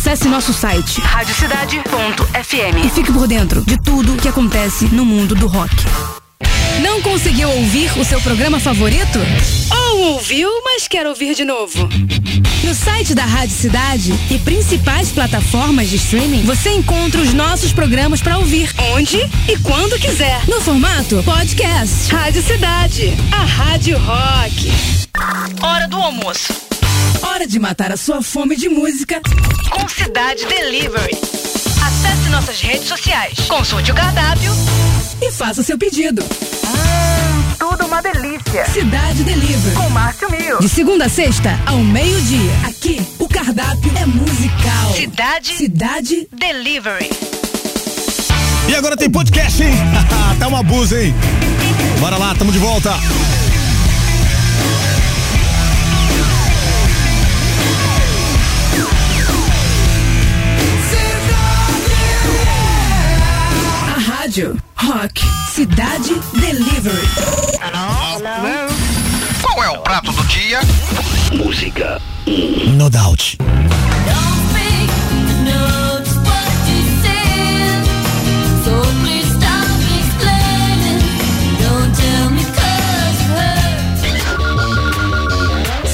Acesse 0.03 0.27
nosso 0.27 0.51
site 0.51 0.99
e 0.99 1.01
Radiocidade.fm. 1.01 2.89
fique 2.93 3.13
por 3.13 3.25
dentro 3.25 3.63
de 3.63 3.77
tudo 3.81 4.17
que 4.17 4.27
acontece 4.27 4.83
no 4.87 5.05
mundo 5.05 5.33
do 5.33 5.47
rock. 5.47 5.73
Não 6.81 7.01
conseguiu 7.01 7.49
ouvir 7.49 7.89
o 7.97 8.03
seu 8.03 8.19
programa 8.19 8.59
favorito? 8.59 9.17
Ou 9.71 9.99
ouviu, 10.15 10.49
mas 10.65 10.89
quer 10.89 11.07
ouvir 11.07 11.33
de 11.33 11.45
novo? 11.45 11.87
No 12.65 12.75
site 12.75 13.15
da 13.15 13.23
Rádio 13.23 13.55
Cidade 13.55 14.13
e 14.29 14.37
principais 14.39 15.09
plataformas 15.09 15.89
de 15.89 15.95
streaming, 15.95 16.43
você 16.43 16.71
encontra 16.71 17.21
os 17.21 17.33
nossos 17.33 17.71
programas 17.71 18.21
para 18.21 18.37
ouvir. 18.37 18.75
Onde 18.93 19.19
e 19.47 19.57
quando 19.59 19.97
quiser. 19.97 20.41
No 20.49 20.59
formato 20.59 21.23
podcast. 21.23 22.11
Rádio 22.11 22.43
Cidade, 22.43 23.13
a 23.31 23.45
Rádio 23.45 23.97
Rock. 23.99 24.69
Hora 25.61 25.87
do 25.87 25.95
almoço. 25.95 26.72
Hora 27.23 27.47
de 27.47 27.59
matar 27.59 27.91
a 27.91 27.97
sua 27.97 28.21
fome 28.21 28.55
de 28.55 28.69
música. 28.69 29.21
Com 29.71 29.87
Cidade 29.87 30.45
Delivery. 30.45 31.15
Acesse 31.85 32.29
nossas 32.29 32.59
redes 32.61 32.87
sociais. 32.87 33.39
Consulte 33.47 33.91
o 33.91 33.95
cardápio. 33.95 34.51
e 35.21 35.31
faça 35.31 35.63
seu 35.63 35.77
pedido. 35.77 36.23
Tudo 37.57 37.85
uma 37.85 38.01
delícia. 38.01 38.65
Cidade 38.65 39.23
Delivery. 39.23 39.75
Com 39.75 39.89
Márcio 39.89 40.29
Mil. 40.29 40.59
De 40.59 40.69
segunda 40.69 41.05
a 41.05 41.09
sexta, 41.09 41.57
ao 41.65 41.77
meio-dia. 41.77 42.51
Aqui, 42.67 43.01
o 43.19 43.27
cardápio 43.27 43.91
é 43.97 44.05
musical. 44.05 44.93
Cidade 44.95 45.55
Cidade 45.55 46.27
Delivery. 46.31 47.09
E 48.67 48.75
agora 48.75 48.95
tem 48.97 49.09
podcast, 49.09 49.61
hein? 49.63 49.73
tá 50.39 50.47
uma 50.47 50.59
abuso, 50.59 50.95
hein? 50.97 51.13
Bora 51.99 52.17
lá, 52.17 52.35
tamo 52.35 52.51
de 52.51 52.59
volta. 52.59 52.91
Rádio. 64.33 64.57
Rock. 64.75 65.21
Cidade 65.51 66.15
Delivery. 66.33 67.07
Qual 69.43 69.63
é 69.63 69.69
o 69.69 69.77
prato 69.81 70.11
do 70.11 70.23
dia? 70.23 70.59
Música 71.33 72.01
No 72.25 72.89
doubt. 72.89 73.37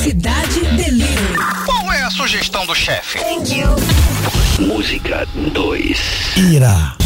Cidade 0.02 0.62
Delivery. 0.78 1.38
Qual 1.65 1.91
é 1.91 2.04
a 2.04 2.10
sugestão 2.10 2.65
do 2.65 2.73
chefe? 2.73 3.19
Música 4.60 5.28
2. 5.36 6.38
Ira. 6.38 6.99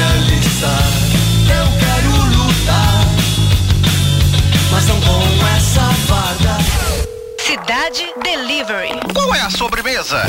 Eu 0.00 1.66
quero 1.78 2.10
lutar, 2.36 3.04
mas 4.70 4.86
não 4.86 5.00
com 5.00 5.46
essa 5.56 5.80
farda. 6.06 6.56
Cidade 7.44 8.06
Delivery. 8.22 8.90
Qual 9.12 9.34
é 9.34 9.40
a 9.40 9.50
sobremesa? 9.50 10.22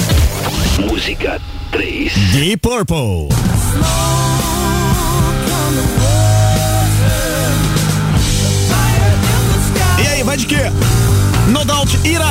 Música 0.88 1.40
3. 1.72 2.14
Deep 2.32 2.58
Purple. 2.58 3.30
E 10.02 10.08
aí, 10.08 10.24
vai 10.24 10.38
de 10.38 10.46
quê? 10.46 10.64
No 11.48 11.66
doubt, 11.66 12.00
Ira 12.06 12.28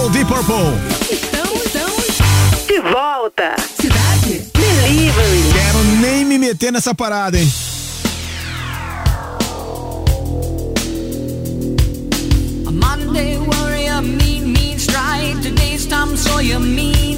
ou 0.00 0.08
Deep 0.10 0.26
Purple? 0.26 0.54
Então, 1.10 1.54
então, 1.54 2.66
De 2.66 2.80
volta. 2.80 3.54
cidade. 3.80 4.07
Delivery. 4.80 5.42
Quero 5.52 5.84
nem 6.00 6.24
me 6.24 6.38
meter 6.38 6.72
nessa 6.72 6.94
parada, 6.94 7.36
hein? 7.38 7.52
A 12.66 12.70
Monday 12.70 13.38
warrior, 13.38 14.02
mean, 14.02 14.52
mean 14.52 14.78
strike. 14.78 15.40
Today's 15.42 15.86
Tom 15.86 16.16
Sawyer, 16.16 16.60
mean, 16.60 17.17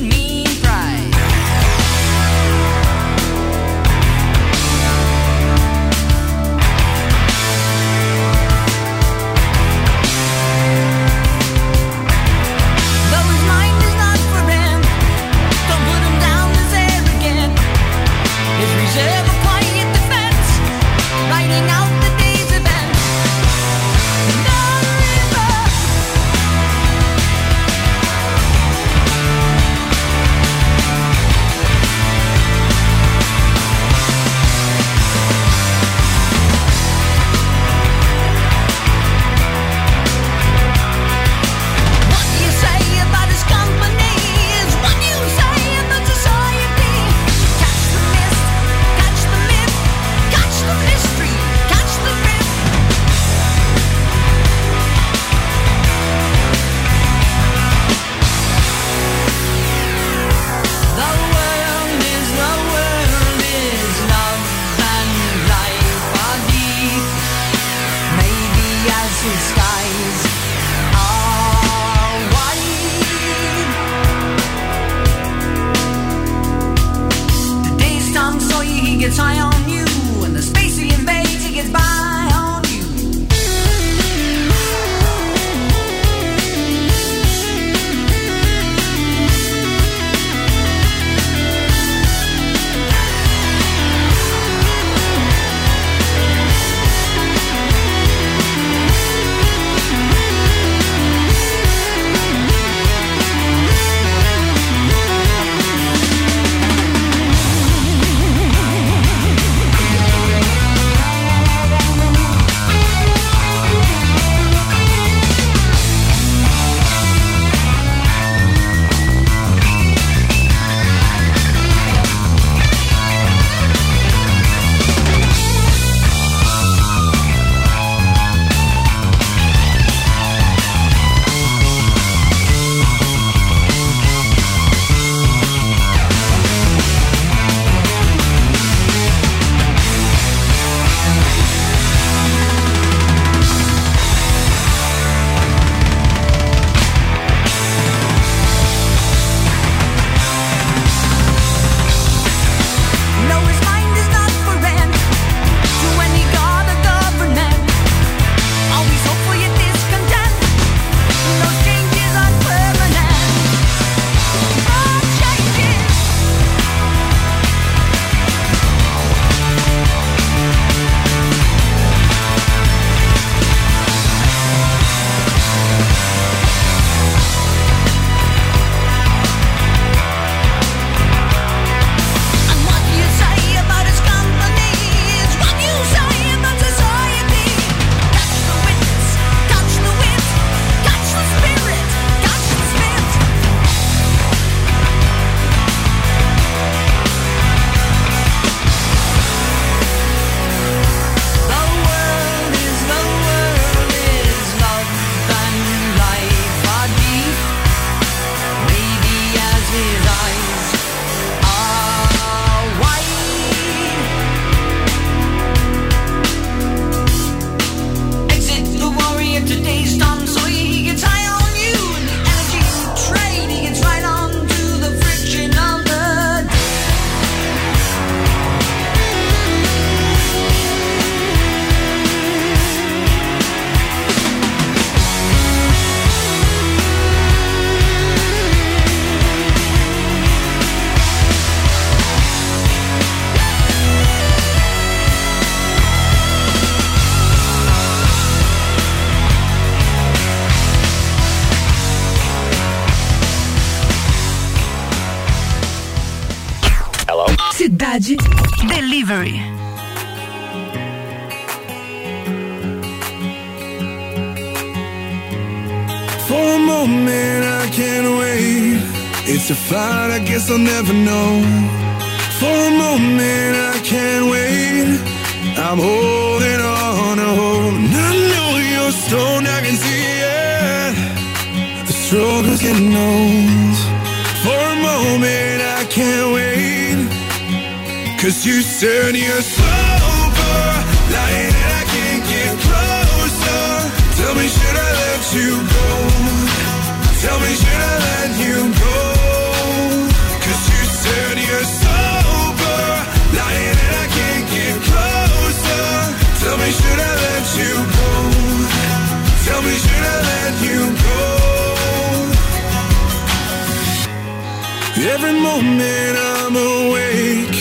Every 315.31 315.43
moment 315.43 316.16
I'm 316.18 316.57
awake, 316.57 317.59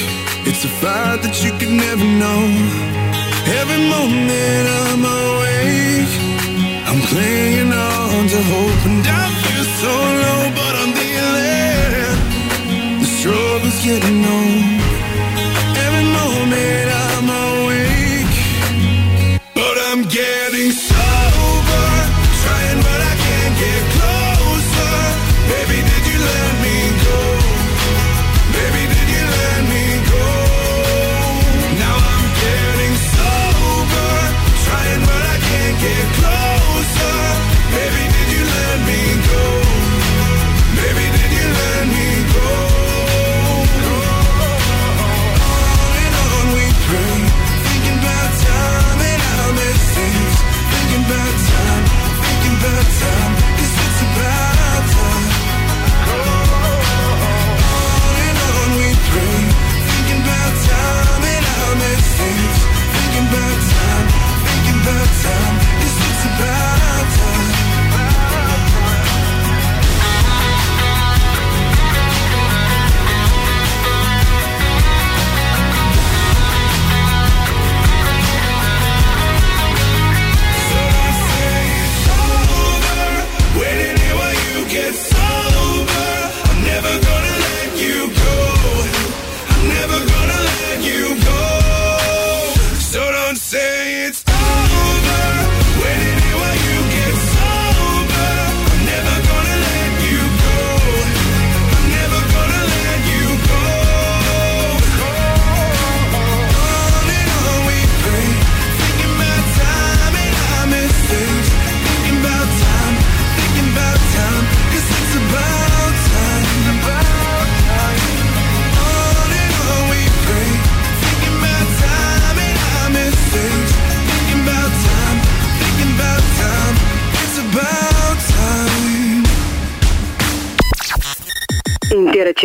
it's 0.49 0.65
a 0.65 0.71
fight 0.81 1.21
that 1.21 1.35
you 1.43 1.51
could 1.59 1.69
never 1.69 2.03
know. 2.03 2.41
Every 3.59 3.81
moment 3.95 4.65
I'm 4.81 5.05
awake, 5.05 6.13
I'm 6.89 6.99
clinging 7.09 7.71
on 7.71 8.27
to 8.33 8.41
hope, 8.49 8.85
and 8.89 9.05
I 9.05 9.25
feel 9.43 9.65
so 9.83 9.93
low, 10.23 10.41
but 10.57 10.73
I'm 10.81 10.91
dealing. 10.97 12.17
The 13.01 13.05
struggle's 13.05 13.79
getting 13.85 14.25
old. 14.25 14.68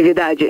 Interatividade. 0.05 0.49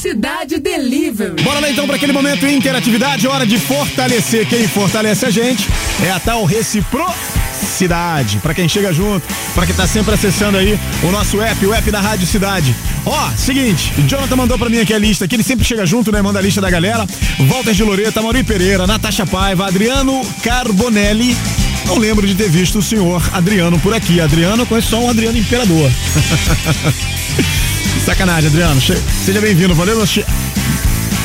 Cidade 0.00 0.58
Delivery. 0.58 1.42
Bora 1.42 1.60
lá 1.60 1.70
então 1.70 1.86
para 1.86 1.96
aquele 1.96 2.12
momento 2.12 2.46
de 2.46 2.54
interatividade, 2.54 3.26
hora 3.26 3.44
de 3.44 3.58
fortalecer. 3.58 4.46
Quem 4.48 4.68
fortalece 4.68 5.26
a 5.26 5.30
gente 5.30 5.68
é 6.04 6.10
a 6.10 6.20
tal 6.20 6.44
reciprocidade. 6.44 8.38
Para 8.38 8.54
quem 8.54 8.68
chega 8.68 8.92
junto, 8.92 9.26
para 9.54 9.66
quem 9.66 9.74
tá 9.74 9.86
sempre 9.86 10.14
acessando 10.14 10.56
aí 10.58 10.78
o 11.02 11.10
nosso 11.10 11.40
app, 11.40 11.66
o 11.66 11.74
app 11.74 11.90
da 11.90 12.00
Rádio 12.00 12.26
Cidade. 12.26 12.74
Ó, 13.04 13.30
seguinte, 13.36 13.92
Jonathan 14.06 14.36
mandou 14.36 14.58
para 14.58 14.70
mim 14.70 14.78
aqui 14.78 14.94
a 14.94 14.98
lista, 14.98 15.26
que 15.26 15.34
ele 15.34 15.42
sempre 15.42 15.64
chega 15.64 15.84
junto, 15.84 16.12
né? 16.12 16.22
Manda 16.22 16.38
a 16.38 16.42
lista 16.42 16.60
da 16.60 16.70
galera. 16.70 17.04
Walter 17.48 17.74
de 17.74 17.82
Loreta, 17.82 18.22
Mauri 18.22 18.44
Pereira, 18.44 18.86
Natasha 18.86 19.26
Paiva, 19.26 19.66
Adriano 19.66 20.20
Carbonelli. 20.42 21.36
Não 21.86 21.98
lembro 21.98 22.26
de 22.26 22.34
ter 22.36 22.48
visto 22.48 22.78
o 22.78 22.82
senhor 22.82 23.22
Adriano 23.32 23.78
por 23.80 23.94
aqui. 23.94 24.20
Adriano, 24.20 24.62
eu 24.62 24.66
conheço 24.66 24.90
só 24.90 25.00
um 25.00 25.10
Adriano 25.10 25.38
Imperador. 25.38 25.90
Sacanagem, 28.04 28.48
Adriano. 28.50 28.80
Seja 28.80 29.40
bem-vindo, 29.40 29.74
valeu, 29.74 29.96
meu, 29.96 30.06
che- 30.06 30.24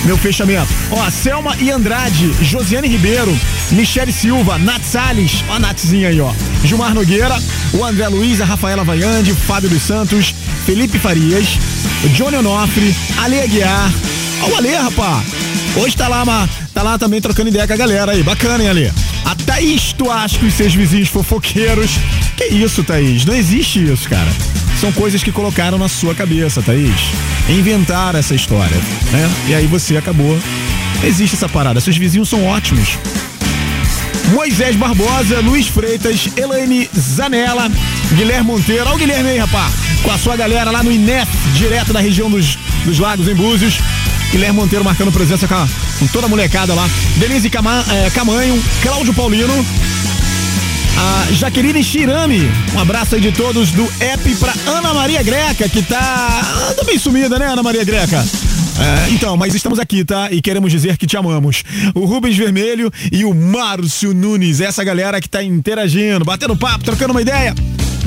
meu 0.06 0.18
fechamento. 0.18 0.68
Ó, 0.92 1.10
Selma 1.10 1.56
e 1.60 1.72
Andrade, 1.72 2.32
Josiane 2.42 2.88
Ribeiro, 2.88 3.38
Michele 3.72 4.12
Silva, 4.12 4.58
Nath 4.58 4.84
Salles, 4.84 5.44
ó 5.50 5.54
a 5.56 5.60
Nathzinha 5.60 6.10
aí, 6.10 6.20
ó. 6.22 6.32
Gilmar 6.64 6.94
Nogueira, 6.94 7.38
o 7.74 7.84
André 7.84 8.08
Luiz, 8.08 8.40
a 8.42 8.46
Rafaela 8.46 8.84
Vaiande, 8.84 9.34
Fábio 9.34 9.70
dos 9.70 9.82
Santos, 9.84 10.34
Felipe 10.66 11.00
Farias, 11.00 11.46
Johnny 12.14 12.38
Onofre, 12.38 12.96
Ale 13.18 13.40
Aguiar. 13.42 13.92
Ó 14.44 14.48
o 14.50 14.56
Ale, 14.58 14.76
rapá. 14.76 15.22
Hoje 15.76 15.96
tá 15.98 16.08
lá, 16.08 16.24
ma- 16.24 16.48
tá 16.74 16.82
lá 16.84 16.98
também 16.98 17.20
trocando 17.20 17.50
ideia 17.50 17.68
com 17.68 17.74
a 17.74 17.78
galera 17.78 18.12
aí. 18.12 18.24
Bacana, 18.24 18.64
hein, 18.64 18.70
Ale? 18.70 18.94
A 19.26 19.36
Thaís 19.36 19.94
Tuasco 19.94 20.46
e 20.46 20.52
seus 20.52 20.74
vizinhos 20.74 21.10
fofoqueiros. 21.10 21.92
Que 22.38 22.46
isso, 22.46 22.84
Thaís? 22.84 23.26
Não 23.26 23.34
existe 23.36 23.84
isso, 23.84 24.08
cara. 24.08 24.28
São 24.80 24.92
coisas 24.92 25.24
que 25.24 25.32
colocaram 25.32 25.78
na 25.78 25.88
sua 25.90 26.14
cabeça, 26.14 26.62
Thaís. 26.62 26.92
Inventaram 27.50 28.20
essa 28.20 28.36
história, 28.36 28.76
né? 29.12 29.30
E 29.48 29.56
aí 29.56 29.66
você 29.66 29.98
acabou. 29.98 30.38
Existe 31.04 31.36
essa 31.36 31.50
parada. 31.50 31.80
Seus 31.82 31.98
vizinhos 31.98 32.30
são 32.30 32.46
ótimos. 32.46 32.98
Moisés 34.34 34.76
Barbosa, 34.76 35.40
Luiz 35.40 35.68
Freitas, 35.68 36.28
Elaine 36.36 36.90
Zanella, 36.98 37.72
Guilherme 38.14 38.46
Monteiro. 38.46 38.84
Olha 38.86 38.96
o 38.96 38.98
Guilherme 38.98 39.30
aí, 39.30 39.38
rapá. 39.38 39.70
Com 40.04 40.12
a 40.12 40.18
sua 40.18 40.36
galera 40.36 40.70
lá 40.70 40.84
no 40.84 40.92
INEF, 40.92 41.28
direto 41.56 41.94
da 41.94 42.00
região 42.00 42.30
dos, 42.30 42.58
dos 42.86 43.00
Lagos, 43.00 43.28
em 43.28 43.34
Búzios. 43.36 43.76
Guilherme 44.32 44.60
Monteiro 44.60 44.84
marcando 44.84 45.12
presença 45.12 45.48
com, 45.48 45.56
a- 45.56 45.68
com 45.98 46.08
toda 46.08 46.28
a 46.28 46.30
molecada 46.30 46.74
lá. 46.74 46.88
Denise 47.16 47.48
eh, 47.48 48.10
Camanho, 48.14 48.62
Cláudio 48.84 49.14
Paulino, 49.14 49.66
a 50.98 51.32
Jaqueline 51.32 51.84
Chirami. 51.84 52.42
Um 52.76 52.80
abraço 52.80 53.16
aí 53.16 53.22
de 53.22 53.32
todos 53.32 53.72
do 53.72 53.88
app 54.00 54.36
pra 54.36 54.54
Ana 54.66 54.94
Maria 54.94 55.22
Greca, 55.22 55.70
que 55.70 55.82
tá. 55.84 56.42
anda 56.72 56.84
bem 56.84 56.98
sumida, 56.98 57.38
né, 57.38 57.46
Ana 57.46 57.62
Maria 57.62 57.84
Greca? 57.84 58.26
É, 58.80 59.10
então, 59.12 59.36
mas 59.36 59.56
estamos 59.56 59.80
aqui, 59.80 60.06
tá? 60.06 60.32
E 60.32 60.42
queremos 60.42 60.72
dizer 60.72 60.98
que 60.98 61.08
te 61.08 61.18
amamos. 61.18 61.64
O 61.96 62.06
Rubens 62.06 62.38
Vermelho 62.38 62.92
e 63.12 63.26
o 63.26 63.34
Márcio 63.34 64.14
Nunes, 64.14 64.62
essa 64.62 64.84
galera 64.84 65.20
que 65.20 65.30
tá 65.30 65.44
interagindo, 65.44 66.24
batendo 66.26 66.56
papo, 66.56 66.84
trocando 66.84 67.12
uma 67.12 67.22
ideia. 67.22 67.56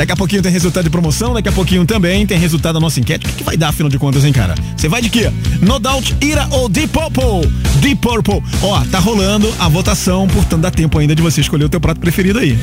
Daqui 0.01 0.12
a 0.12 0.16
pouquinho 0.16 0.40
tem 0.40 0.51
resultado 0.51 0.84
de 0.84 0.88
promoção, 0.88 1.34
daqui 1.34 1.51
a 1.51 1.53
pouquinho 1.53 1.84
também 1.84 2.26
tem 2.26 2.38
resultado 2.38 2.72
da 2.72 2.80
nossa 2.80 2.98
enquete. 2.98 3.26
O 3.26 3.28
que, 3.28 3.34
que 3.34 3.44
vai 3.44 3.55
dar, 3.55 3.68
afinal 3.68 3.90
de 3.90 3.98
contas, 3.98 4.24
hein, 4.24 4.32
cara? 4.32 4.55
Você 4.74 4.88
vai 4.88 5.03
de 5.03 5.11
quê? 5.11 5.30
No 5.61 5.78
Doubt, 5.78 6.16
Ira 6.22 6.48
ou 6.53 6.70
Deep 6.70 6.88
Purple? 6.88 7.46
Deep 7.82 8.01
Purple. 8.01 8.42
Ó, 8.62 8.80
tá 8.86 8.98
rolando 8.98 9.55
a 9.59 9.68
votação, 9.68 10.26
portanto 10.26 10.62
dá 10.62 10.70
tempo 10.70 10.98
ainda 10.98 11.14
de 11.14 11.20
você 11.20 11.42
escolher 11.42 11.64
o 11.64 11.68
teu 11.68 11.82
prato 11.82 12.01
preferido 12.01 12.38
aí. 12.38 12.59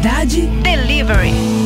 Cidade 0.00 0.46
Delivery. 0.62 1.57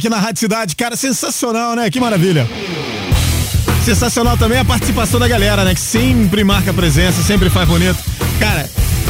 Aqui 0.00 0.08
na 0.08 0.18
Rádio 0.18 0.40
Cidade. 0.40 0.74
Cara, 0.74 0.96
sensacional, 0.96 1.76
né? 1.76 1.90
Que 1.90 2.00
maravilha. 2.00 2.48
Sensacional 3.84 4.36
também 4.36 4.58
a 4.58 4.64
participação 4.64 5.20
da 5.20 5.28
galera, 5.28 5.62
né? 5.62 5.74
Que 5.74 5.80
sempre 5.80 6.42
marca 6.42 6.72
presença, 6.72 7.22
sempre 7.22 7.50
faz 7.50 7.68
bonito. 7.68 7.98
Cara, 8.38 8.68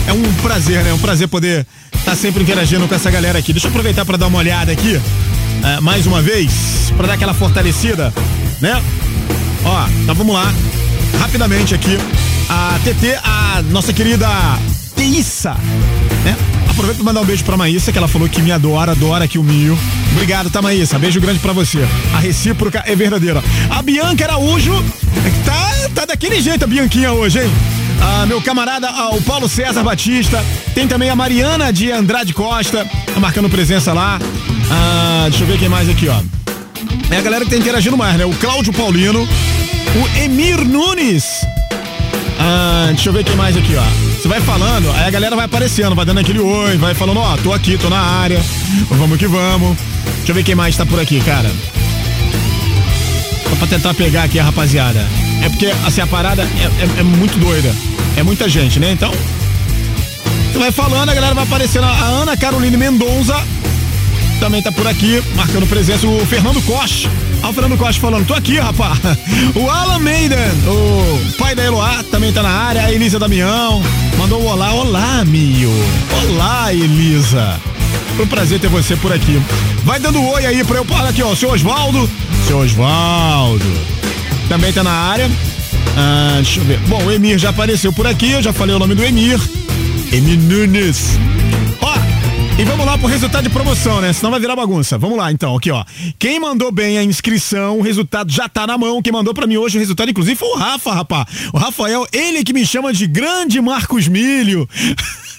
é 0.09 0.13
um 0.13 0.35
prazer, 0.43 0.83
né? 0.83 0.91
É 0.91 0.93
um 0.93 0.99
prazer 0.99 1.29
poder 1.29 1.65
estar 1.95 2.17
sempre 2.17 2.43
interagindo 2.43 2.89
com 2.89 2.95
essa 2.95 3.11
galera 3.11 3.39
aqui. 3.39 3.53
Deixa 3.53 3.69
eu 3.69 3.71
aproveitar 3.71 4.05
para 4.05 4.17
dar 4.19 4.27
uma 4.27 4.39
olhada 4.39 4.73
aqui, 4.73 5.01
eh, 5.65 5.81
mais 5.81 6.07
uma 6.07 6.21
vez, 6.21 6.93
para 6.97 7.07
dar 7.07 7.15
aquela 7.15 7.35
fortalecida, 7.35 8.13
né? 8.61 8.83
Ó, 9.65 9.87
então 10.03 10.15
vamos 10.15 10.35
lá, 10.35 10.53
rapidamente 11.21 11.73
aqui. 11.75 11.97
A 12.49 12.81
TT, 12.83 13.17
a 13.23 13.63
nossa 13.71 13.93
querida 13.93 14.27
Teissa, 14.97 15.55
né? 16.25 16.37
Aproveita 16.71 17.03
pra 17.03 17.05
mandar 17.05 17.21
um 17.21 17.25
beijo 17.25 17.45
pra 17.45 17.57
Maísa, 17.57 17.93
que 17.93 17.99
ela 17.99 18.09
falou 18.09 18.29
que 18.29 18.41
me 18.41 18.53
adora, 18.53 18.93
adora 18.93 19.25
aqui 19.25 19.39
o 19.39 19.43
Mio. 19.43 19.79
Obrigado, 20.13 20.49
tá, 20.51 20.63
Maísa? 20.63 20.99
Beijo 20.99 21.21
grande 21.21 21.39
pra 21.41 21.53
você. 21.53 21.87
A 22.15 22.19
recíproca 22.19 22.83
é 22.87 22.95
verdadeira. 22.97 23.43
A 23.69 23.83
Bianca 23.83 24.25
Araújo, 24.25 24.73
tá, 25.45 25.89
tá 25.95 26.05
daquele 26.07 26.41
jeito 26.41 26.65
a 26.65 26.67
Bianquinha 26.67 27.13
hoje, 27.13 27.41
hein? 27.41 27.51
Ah, 28.01 28.25
meu 28.25 28.41
camarada, 28.41 28.89
ah, 28.89 29.11
o 29.11 29.21
Paulo 29.21 29.49
César 29.49 29.83
Batista. 29.83 30.43
Tem 30.75 30.89
também 30.89 31.11
a 31.11 31.17
Mariana 31.17 31.73
de 31.73 31.91
Andrade 31.93 32.33
Costa, 32.33 32.87
tá 33.13 33.21
marcando 33.21 33.51
presença 33.51 33.93
lá. 33.93 34.19
Ah, 34.71 35.27
deixa 35.29 35.45
eu 35.45 35.49
ver 35.49 35.59
quem 35.59 35.69
mais 35.69 35.89
aqui, 35.89 36.09
ó. 36.09 36.21
É 37.11 37.19
a 37.19 37.21
galera 37.21 37.45
que 37.45 37.51
tá 37.51 37.57
interagindo 37.57 37.97
mais, 37.97 38.17
né? 38.17 38.25
O 38.25 38.33
Cláudio 38.35 38.73
Paulino, 38.73 39.23
o 39.23 40.19
Emir 40.19 40.65
Nunes. 40.65 41.25
Ah, 42.39 42.87
deixa 42.89 43.09
eu 43.09 43.13
ver 43.13 43.25
quem 43.25 43.37
mais 43.37 43.57
aqui, 43.57 43.75
ó. 43.77 44.10
Você 44.21 44.29
vai 44.29 44.41
falando, 44.41 44.91
aí 44.93 45.05
a 45.07 45.11
galera 45.11 45.35
vai 45.35 45.47
aparecendo, 45.47 45.95
vai 45.95 46.05
dando 46.05 46.19
aquele 46.21 46.41
oi, 46.41 46.77
vai 46.77 46.95
falando, 46.95 47.21
ó, 47.21 47.37
tô 47.39 47.53
aqui, 47.55 47.79
tô 47.79 47.89
na 47.89 47.99
área, 47.99 48.39
vamos 48.91 49.19
que 49.19 49.27
vamos. 49.27 49.77
Deixa 50.19 50.31
eu 50.33 50.35
ver 50.35 50.43
quem 50.45 50.55
mais 50.55 50.77
tá 50.77 50.85
por 50.85 51.01
aqui, 51.01 51.21
cara. 51.21 51.51
Só 53.49 53.57
pra 53.57 53.67
tentar 53.67 53.95
pegar 53.95 54.25
aqui 54.25 54.39
a 54.39 54.45
rapaziada. 54.45 55.01
É 55.43 55.49
porque, 55.49 55.73
assim, 55.87 56.03
a 56.03 56.07
parada 56.07 56.43
é, 56.43 56.47
é- 56.47 57.01
é 57.01 57.03
muito 57.03 57.39
doida. 57.39 57.75
É 58.17 58.23
muita 58.23 58.47
gente, 58.49 58.79
né? 58.79 58.93
Então, 58.93 59.11
você 60.53 60.59
vai 60.59 60.71
falando, 60.71 61.09
a 61.09 61.15
galera 61.15 61.35
vai 61.35 61.45
aparecendo. 61.45 61.85
A 61.85 62.05
Ana 62.05 62.37
Caroline 62.37 62.77
Mendonça 62.77 63.35
também 64.39 64.63
tá 64.63 64.71
por 64.71 64.87
aqui, 64.87 65.23
marcando 65.35 65.67
presença. 65.67 66.07
O 66.07 66.27
Fernando 66.27 66.61
Costa. 66.67 67.09
Olha 67.43 67.51
o 67.51 67.53
Fernando 67.55 67.79
Costa 67.79 67.99
falando, 68.01 68.27
tô 68.27 68.35
aqui, 68.35 68.59
rapaz. 68.59 68.99
O 69.57 69.69
Alan 69.69 69.99
Maiden, 69.99 70.39
o 70.67 71.33
pai 71.39 71.55
da 71.55 71.65
Eloá, 71.65 72.05
também 72.11 72.33
tá 72.33 72.43
na 72.43 72.51
área. 72.51 72.83
A 72.85 72.93
Elisa 72.93 73.19
Damião, 73.19 73.83
mandou 74.21 74.43
um 74.43 74.47
olá. 74.47 74.75
Olá, 74.75 75.25
Mio. 75.25 75.73
Olá, 76.23 76.73
Elisa. 76.73 77.59
Foi 78.17 78.27
um 78.27 78.29
prazer 78.29 78.61
ter 78.61 78.69
você 78.69 78.95
por 78.97 79.11
aqui. 79.11 79.41
Vai 79.83 79.99
dando 79.99 80.23
oi 80.23 80.45
aí 80.45 80.63
pra 80.63 80.77
eu. 80.77 80.87
Olha 80.91 81.09
aqui, 81.09 81.23
ó, 81.23 81.35
seu 81.35 81.51
Osvaldo. 81.51 82.09
Seu 82.47 82.59
Osvaldo. 82.59 83.65
Também 84.49 84.73
tá 84.73 84.83
na 84.83 84.93
área. 84.93 85.31
Ah, 85.97 86.35
deixa 86.37 86.61
eu 86.61 86.65
ver. 86.65 86.79
Bom, 86.81 87.03
o 87.03 87.11
Emir 87.11 87.39
já 87.39 87.49
apareceu 87.49 87.93
por 87.93 88.07
aqui, 88.07 88.33
eu 88.33 88.43
já 88.43 88.53
falei 88.53 88.75
o 88.77 88.79
nome 88.79 88.95
do 88.95 89.03
Emir. 89.03 89.41
Emir 90.13 90.39
Nunes. 90.39 91.19
E 92.61 92.65
vamos 92.65 92.85
lá 92.85 92.99
pro 92.99 93.07
resultado 93.07 93.45
de 93.45 93.49
promoção, 93.49 94.03
né? 94.03 94.13
Senão 94.13 94.31
vai 94.31 94.39
virar 94.39 94.55
bagunça. 94.55 94.99
Vamos 94.99 95.17
lá, 95.17 95.33
então, 95.33 95.57
aqui, 95.57 95.71
ó. 95.71 95.83
Quem 96.19 96.39
mandou 96.39 96.71
bem 96.71 96.99
a 96.99 97.03
inscrição, 97.03 97.79
o 97.79 97.81
resultado 97.81 98.31
já 98.31 98.51
tá 98.51 98.67
na 98.67 98.77
mão. 98.77 99.01
Quem 99.01 99.11
mandou 99.11 99.33
pra 99.33 99.47
mim 99.47 99.57
hoje 99.57 99.79
o 99.79 99.81
resultado, 99.81 100.11
inclusive, 100.11 100.37
foi 100.37 100.51
o 100.51 100.57
Rafa, 100.57 100.93
rapá. 100.93 101.27
O 101.55 101.59
Rafael, 101.59 102.07
ele 102.13 102.45
que 102.45 102.53
me 102.53 102.67
chama 102.67 102.93
de 102.93 103.07
grande 103.07 103.63
Marcos 103.63 104.07
Milho. 104.09 104.69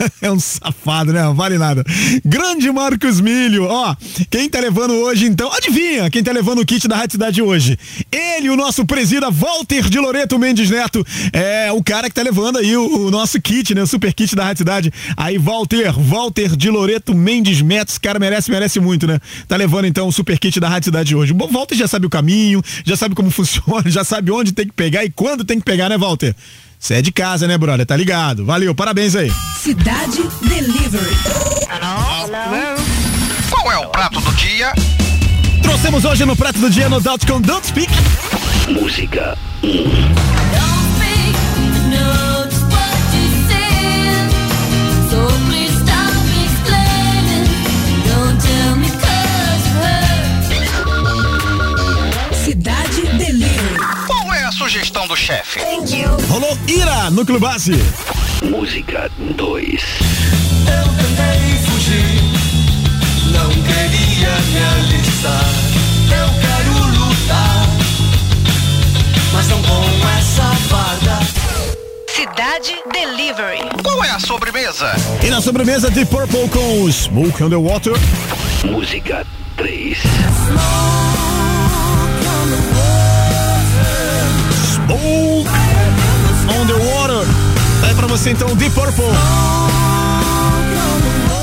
é 0.22 0.32
um 0.32 0.40
safado, 0.40 1.14
né? 1.14 1.22
Vale 1.36 1.58
nada. 1.58 1.84
Grande 2.26 2.72
Marcos 2.72 3.22
Milho, 3.22 3.66
ó. 3.66 3.96
Quem 4.30 4.50
tá 4.50 4.60
levando 4.60 4.94
hoje, 4.94 5.26
então, 5.26 5.52
adivinha 5.52 6.10
quem 6.10 6.24
tá 6.24 6.32
levando 6.32 6.60
o 6.60 6.66
kit 6.66 6.88
da 6.88 6.96
Rádio 6.96 7.14
Cidade 7.14 7.42
hoje? 7.42 7.78
Ele, 8.12 8.50
o 8.50 8.56
nosso 8.56 8.86
presida 8.86 9.30
Walter 9.30 9.90
de 9.90 10.00
Loreto 10.00 10.40
Mendes 10.40 10.70
Neto, 10.70 11.06
é 11.32 11.72
o 11.72 11.84
cara 11.84 12.10
que 12.10 12.16
tá 12.16 12.22
levando 12.22 12.58
aí 12.58 12.76
o, 12.76 13.08
o 13.08 13.12
nosso 13.12 13.40
kit, 13.42 13.76
né? 13.76 13.84
O 13.84 13.88
super 13.88 14.14
kit 14.14 14.36
da 14.36 14.46
Rádio 14.46 14.60
Cidade. 14.60 14.94
Aí, 15.16 15.38
Walter, 15.38 15.94
Walter 16.00 16.56
de 16.56 16.70
Loreto 16.70 17.11
Mendes 17.14 17.62
esse 17.88 18.00
cara 18.00 18.20
merece, 18.20 18.52
merece 18.52 18.80
muito, 18.80 19.08
né? 19.08 19.20
Tá 19.48 19.56
levando 19.56 19.86
então 19.86 20.08
o 20.08 20.12
super 20.12 20.38
kit 20.38 20.60
da 20.60 20.70
Rádio 20.70 20.86
Cidade 20.86 21.16
hoje. 21.16 21.34
O 21.34 21.48
Walter 21.48 21.76
já 21.76 21.88
sabe 21.88 22.06
o 22.06 22.10
caminho, 22.10 22.62
já 22.86 22.96
sabe 22.96 23.16
como 23.16 23.30
funciona, 23.32 23.90
já 23.90 24.04
sabe 24.04 24.32
onde 24.32 24.52
tem 24.52 24.66
que 24.66 24.74
pegar 24.74 25.04
e 25.04 25.10
quando 25.10 25.44
tem 25.44 25.60
que 25.60 25.66
pegar, 25.66 25.90
né, 25.90 25.98
Walter? 25.98 26.36
Você 26.80 26.96
é 26.96 27.02
de 27.02 27.12
casa, 27.12 27.48
né, 27.48 27.58
brother? 27.58 27.86
Tá 27.86 27.96
ligado? 27.96 28.44
Valeu, 28.44 28.74
parabéns 28.74 29.16
aí. 29.16 29.32
Cidade 29.60 30.24
Delivery. 30.42 31.16
Qual 33.52 33.72
é 33.72 33.78
o 33.78 33.90
prato 33.90 34.20
do 34.20 34.32
dia? 34.34 34.74
Trouxemos 35.62 36.04
hoje 36.06 36.26
no 36.26 36.36
prato 36.36 36.60
do 36.60 36.70
dia 36.70 36.90
no 36.90 37.00
Doubt 37.00 37.26
com 37.28 37.40
Don't 37.40 37.68
Speak. 37.68 37.92
Música 38.68 39.38
sugestão 54.82 55.08
do 55.08 55.16
chefe? 55.16 55.60
Rolou 56.28 56.58
Ira, 56.68 57.12
Núcleo 57.12 57.40
Base. 57.40 57.74
Música 58.44 59.12
2. 59.20 59.84
Eu 60.66 60.84
tentei 60.96 61.58
fugir, 61.66 62.22
não 63.32 63.50
queria 63.50 64.40
me 64.40 64.64
alistar. 64.64 65.46
Eu 66.08 66.28
quero 66.42 67.00
lutar, 67.00 67.68
mas 69.32 69.48
não 69.50 69.62
com 69.62 70.10
essa 70.18 70.44
farda. 70.68 71.20
Cidade 72.08 72.76
Delivery. 72.92 73.62
Qual 73.84 74.04
é 74.04 74.10
a 74.10 74.20
sobremesa? 74.20 74.94
E 75.24 75.30
na 75.30 75.42
sobremesa 75.42 75.92
de 75.92 76.04
Purple 76.06 76.50
com 76.50 76.92
Smoke 76.92 77.44
on 77.44 77.50
the 77.50 77.56
Water. 77.56 77.94
Música 78.66 79.26
3. 79.58 80.00
Smoke 84.88 85.50
on 86.60 86.66
the 86.66 86.74
Water. 86.74 87.28
Aí 87.88 87.94
pra 87.96 88.08
você 88.08 88.32
então, 88.32 88.56
Deep 88.56 88.74
Purple. 88.74 89.04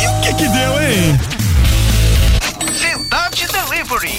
E 0.01 0.07
o 0.07 0.21
que 0.21 0.35
que 0.35 0.49
deu, 0.49 0.83
hein? 0.83 1.19
Cidade 2.75 3.47
Delivery. 3.47 4.17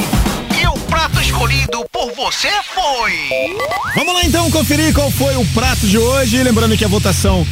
E 0.62 0.68
o 0.68 0.74
prato 0.88 1.20
escolhido 1.22 1.86
por 1.92 2.12
você 2.14 2.50
foi. 2.74 3.58
Vamos 3.96 4.14
lá 4.14 4.24
então 4.24 4.50
conferir 4.52 4.94
qual 4.94 5.10
foi 5.12 5.36
o 5.36 5.46
prato 5.48 5.88
de 5.88 5.98
hoje. 5.98 6.42
Lembrando 6.44 6.78
que 6.78 6.86
a 6.86 6.90
votação 6.90 7.46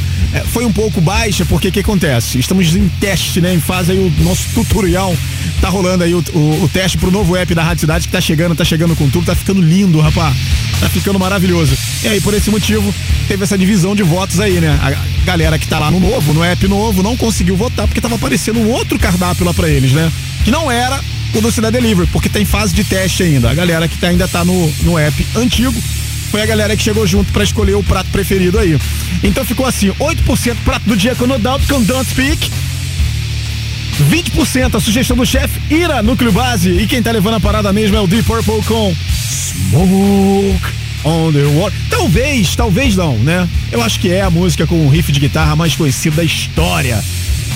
foi 0.51 0.65
um 0.65 0.71
pouco 0.71 0.99
baixa, 1.01 1.45
porque 1.45 1.69
o 1.69 1.71
que 1.71 1.79
acontece? 1.79 2.37
Estamos 2.39 2.75
em 2.75 2.87
teste, 2.99 3.39
né? 3.41 3.53
Em 3.53 3.59
fase 3.59 3.91
aí 3.91 3.97
o 3.97 4.23
nosso 4.23 4.43
tutorial. 4.53 5.15
Tá 5.61 5.69
rolando 5.69 6.03
aí 6.03 6.13
o, 6.13 6.23
o- 6.33 6.63
o 6.63 6.69
teste 6.71 6.97
pro 6.97 7.09
novo 7.09 7.35
app 7.35 7.53
da 7.55 7.63
Rádio 7.63 7.81
Cidade 7.81 8.05
que 8.07 8.11
tá 8.11 8.21
chegando, 8.21 8.55
tá 8.55 8.63
chegando 8.65 8.95
com 8.95 9.09
tudo, 9.09 9.25
tá 9.25 9.35
ficando 9.35 9.61
lindo, 9.61 9.99
rapaz. 9.99 10.35
Tá 10.79 10.89
ficando 10.89 11.17
maravilhoso. 11.17 11.75
E 12.03 12.07
aí, 12.07 12.21
por 12.21 12.33
esse 12.33 12.49
motivo, 12.51 12.93
teve 13.27 13.43
essa 13.43 13.57
divisão 13.57 13.95
de 13.95 14.03
votos 14.03 14.39
aí, 14.39 14.59
né? 14.61 14.77
A 14.81 15.25
galera 15.25 15.57
que 15.57 15.67
tá 15.67 15.79
lá 15.79 15.89
no 15.89 15.99
novo, 15.99 16.33
no 16.33 16.43
app 16.43 16.67
novo, 16.67 17.01
não 17.01 17.17
conseguiu 17.17 17.55
votar 17.55 17.87
porque 17.87 17.99
tava 18.01 18.15
aparecendo 18.15 18.59
um 18.59 18.69
outro 18.69 18.99
cardápio 18.99 19.45
lá 19.45 19.53
pra 19.53 19.67
eles, 19.69 19.91
né? 19.93 20.11
Que 20.43 20.51
não 20.51 20.69
era 20.69 20.99
o 21.33 21.41
do 21.41 21.51
Cidade 21.51 21.77
Delivery, 21.77 22.07
porque 22.11 22.29
tá 22.29 22.39
em 22.39 22.45
fase 22.45 22.73
de 22.73 22.83
teste 22.83 23.23
ainda. 23.23 23.49
A 23.49 23.53
galera 23.53 23.87
que 23.87 23.97
tá- 23.97 24.07
ainda 24.09 24.27
tá 24.27 24.45
no, 24.45 24.71
no 24.83 24.97
app 24.99 25.25
antigo 25.35 25.73
foi 26.29 26.41
a 26.41 26.45
galera 26.45 26.75
que 26.75 26.83
chegou 26.83 27.05
junto 27.07 27.31
pra 27.31 27.43
escolher 27.43 27.75
o 27.75 27.83
prato 27.83 28.09
preferido 28.09 28.59
aí. 28.59 28.79
Então 29.23 29.45
ficou 29.45 29.65
assim: 29.65 29.89
8% 29.99 30.55
prato 30.63 30.87
do 30.87 30.95
dia 30.95 31.15
com 31.15 31.27
No 31.27 31.37
Doubt 31.39 31.67
com 31.67 31.81
Don't 31.83 32.09
Speak. 32.09 32.49
20% 34.11 34.75
a 34.75 34.79
sugestão 34.79 35.17
do 35.17 35.25
chefe 35.25 35.59
Ira 35.73 36.03
Núcleo 36.03 36.31
Base. 36.31 36.69
E 36.69 36.85
quem 36.85 37.01
tá 37.01 37.11
levando 37.11 37.35
a 37.35 37.39
parada 37.39 37.73
mesmo 37.73 37.97
é 37.97 37.99
o 37.99 38.07
Deep 38.07 38.23
Purple 38.23 38.63
com 38.63 38.95
Smoke 39.11 40.87
on 41.03 41.31
the 41.31 41.43
Water. 41.43 41.79
Talvez, 41.89 42.55
talvez 42.55 42.95
não, 42.95 43.17
né? 43.17 43.47
Eu 43.71 43.81
acho 43.81 43.99
que 43.99 44.11
é 44.11 44.21
a 44.21 44.29
música 44.29 44.67
com 44.67 44.85
o 44.85 44.89
riff 44.89 45.11
de 45.11 45.19
guitarra 45.19 45.55
mais 45.55 45.75
conhecida 45.75 46.17
da 46.17 46.23
história, 46.23 47.03